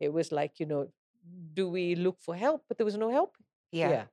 it 0.00 0.12
was 0.12 0.32
like, 0.32 0.60
you 0.60 0.66
know, 0.66 0.92
do 1.54 1.68
we 1.68 1.94
look 1.94 2.20
for 2.20 2.36
help? 2.36 2.64
But 2.68 2.78
there 2.78 2.84
was 2.84 2.96
no 2.96 3.10
help 3.10 3.36
Yeah. 3.72 3.88
here. 3.88 4.10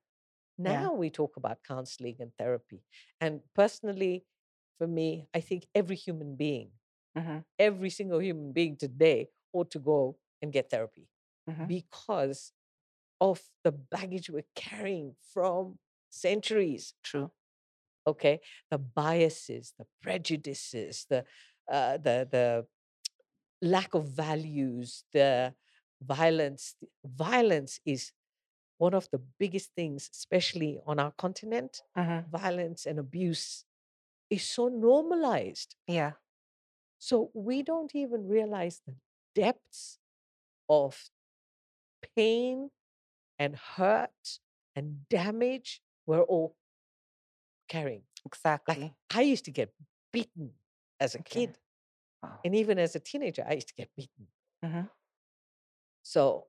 Now 0.58 0.94
we 0.94 1.10
talk 1.10 1.38
about 1.38 1.64
counseling 1.64 2.18
and 2.20 2.32
therapy. 2.38 2.84
And 3.20 3.42
personally, 3.56 4.26
for 4.78 4.88
me, 4.88 5.28
I 5.34 5.42
think 5.42 5.68
every 5.76 5.96
human 5.96 6.36
being, 6.36 6.72
Mhm. 7.16 7.44
every 7.60 7.90
single 7.90 8.22
human 8.22 8.52
being 8.54 8.78
today 8.78 9.30
ought 9.54 9.72
to 9.72 9.80
go 9.80 10.18
and 10.42 10.52
get 10.54 10.70
therapy 10.70 11.08
Mhm. 11.48 11.68
because 11.68 12.54
of 13.22 13.42
the 13.64 13.72
baggage 13.72 14.30
we're 14.30 14.46
carrying 14.56 15.16
from 15.34 15.80
centuries 16.10 16.94
True. 17.04 17.32
okay 18.08 18.40
the 18.70 18.78
biases 18.78 19.74
the 19.78 19.86
prejudices 20.02 21.06
the 21.10 21.24
uh, 21.72 21.98
the 21.98 22.28
the 22.32 22.68
lack 23.62 23.94
of 23.94 24.08
values 24.10 25.04
the 25.14 25.54
violence 26.02 26.76
violence 27.06 27.80
is 27.86 28.12
one 28.86 28.96
of 29.00 29.08
the 29.12 29.20
biggest 29.44 29.70
things 29.76 30.10
especially 30.14 30.72
on 30.88 31.00
our 31.00 31.14
continent 31.26 31.84
Mhm. 31.96 32.26
violence 32.32 32.86
and 32.88 32.98
abuse 33.00 33.66
is 34.30 34.44
so 34.58 34.68
normalized 34.70 35.76
Yeah. 35.88 36.14
so 37.00 37.32
we 37.34 37.64
don't 37.64 37.94
even 37.96 38.28
realize 38.28 38.82
the 38.88 38.96
depths 39.36 40.00
of 40.70 41.10
pain 42.16 42.72
and 43.40 43.56
hurt 43.56 44.40
and 44.76 45.08
damage 45.10 45.82
we're 46.08 46.24
all 46.24 46.56
carrying 47.68 48.04
Exactly. 48.26 48.76
like. 48.84 48.94
I 49.14 49.22
used 49.22 49.46
to 49.46 49.52
get 49.52 49.74
beaten 50.12 50.52
as 51.00 51.16
a 51.16 51.20
Okay. 51.20 51.48
kid, 51.48 51.58
Wow. 52.24 52.40
and 52.44 52.56
even 52.56 52.78
as 52.80 52.96
a 52.96 53.00
teenager, 53.00 53.46
I 53.48 53.54
used 53.54 53.70
to 53.70 53.76
get 53.76 53.90
beaten. 53.96 54.28
Mhm. 54.64 54.92
So 56.04 56.48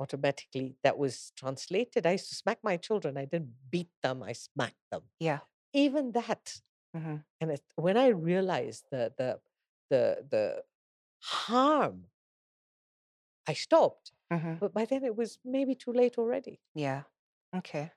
automatically, 0.00 0.76
that 0.82 0.98
was 0.98 1.32
translated. 1.36 2.06
I 2.06 2.12
used 2.12 2.28
to 2.30 2.34
smack 2.34 2.60
my 2.62 2.76
children. 2.76 3.16
I 3.16 3.24
didn't 3.26 3.54
beat 3.70 3.90
them. 4.02 4.22
I 4.22 4.32
smacked 4.32 4.82
them. 4.90 5.04
Yeah. 5.20 5.40
Even 5.72 6.12
that, 6.12 6.60
Mhm. 6.94 7.24
and 7.40 7.50
it, 7.52 7.64
when 7.76 7.96
I 7.98 8.08
realized 8.08 8.86
the 8.90 9.14
the 9.18 9.40
the 9.90 10.26
the 10.30 10.64
harm, 11.22 12.10
I 13.48 13.54
stopped. 13.54 14.12
Mhm. 14.30 14.60
But 14.60 14.72
by 14.72 14.84
then, 14.84 15.02
it 15.04 15.16
was 15.16 15.38
maybe 15.44 15.74
too 15.74 15.92
late 15.92 16.18
already. 16.18 16.60
Yeah. 16.74 17.04
Okay. 17.54 17.92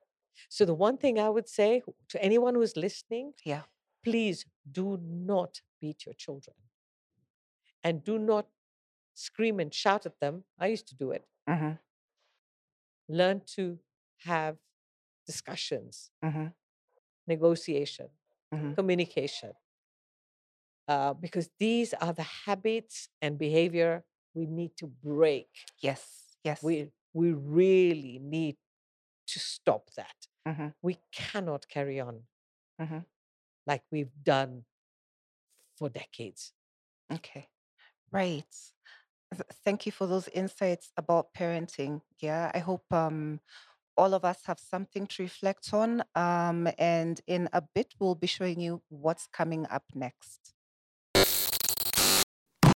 So 0.50 0.66
the 0.66 0.74
one 0.76 0.98
thing 0.98 1.18
I 1.20 1.30
would 1.30 1.48
say 1.50 1.82
to 2.10 2.24
anyone 2.24 2.54
who's 2.56 2.78
listening, 2.78 3.34
Yeah. 3.44 3.64
please 4.04 4.46
do 4.72 4.98
not 4.98 5.62
beat 5.82 6.06
your 6.06 6.16
children, 6.16 6.56
and 7.84 8.04
do 8.04 8.18
not 8.20 8.50
scream 9.14 9.60
and 9.60 9.74
shout 9.74 10.06
at 10.06 10.20
them. 10.20 10.46
I 10.60 10.68
used 10.68 10.88
to 10.90 10.96
do 10.96 11.12
it. 11.12 11.28
Mhm. 11.48 11.80
Learn 13.10 13.42
to 13.56 13.80
have 14.20 14.58
discussions, 15.28 16.12
Mhm. 16.24 16.54
negotiation, 17.28 18.10
Mhm. 18.52 18.76
communication, 18.76 19.54
uh, 20.88 21.14
because 21.14 21.50
these 21.60 21.94
are 21.96 22.14
the 22.14 22.24
habits 22.46 23.10
and 23.22 23.38
behavior 23.38 24.04
we 24.34 24.46
need 24.46 24.76
to 24.78 24.88
break. 24.88 25.48
Yes. 25.80 26.38
Yes. 26.44 26.64
We 26.64 26.90
we 27.14 27.34
really 27.34 28.20
need 28.20 28.58
to 29.28 29.40
stop 29.40 29.92
that. 29.96 30.28
Mhm. 30.46 30.74
We 30.82 31.00
cannot 31.12 31.68
carry 31.70 32.00
on 32.00 32.24
Mhm. 32.80 33.06
like 33.66 33.84
we've 33.92 34.12
done 34.24 34.66
for 35.76 35.90
decades. 35.90 36.54
Okay. 37.12 37.50
Right. 38.12 38.46
Th- 39.34 39.44
Thank 39.64 39.86
you 39.86 39.92
for 39.92 40.08
those 40.08 40.28
insights 40.30 40.92
about 40.98 41.34
parenting. 41.34 42.02
Yeah, 42.20 42.52
I 42.54 42.60
hope 42.60 42.92
um, 42.92 43.40
all 43.98 44.14
of 44.14 44.26
us 44.26 44.46
have 44.46 44.60
something 44.60 45.08
to 45.08 45.24
reflect 45.24 45.74
on. 45.74 46.04
Um, 46.16 46.70
and 46.80 47.22
in 47.28 47.50
a 47.54 47.62
bit, 47.62 47.94
we'll 48.00 48.16
be 48.16 48.28
showing 48.28 48.60
you 48.62 48.84
what's 48.90 49.28
coming 49.28 49.68
up 49.68 49.86
next. 49.96 50.51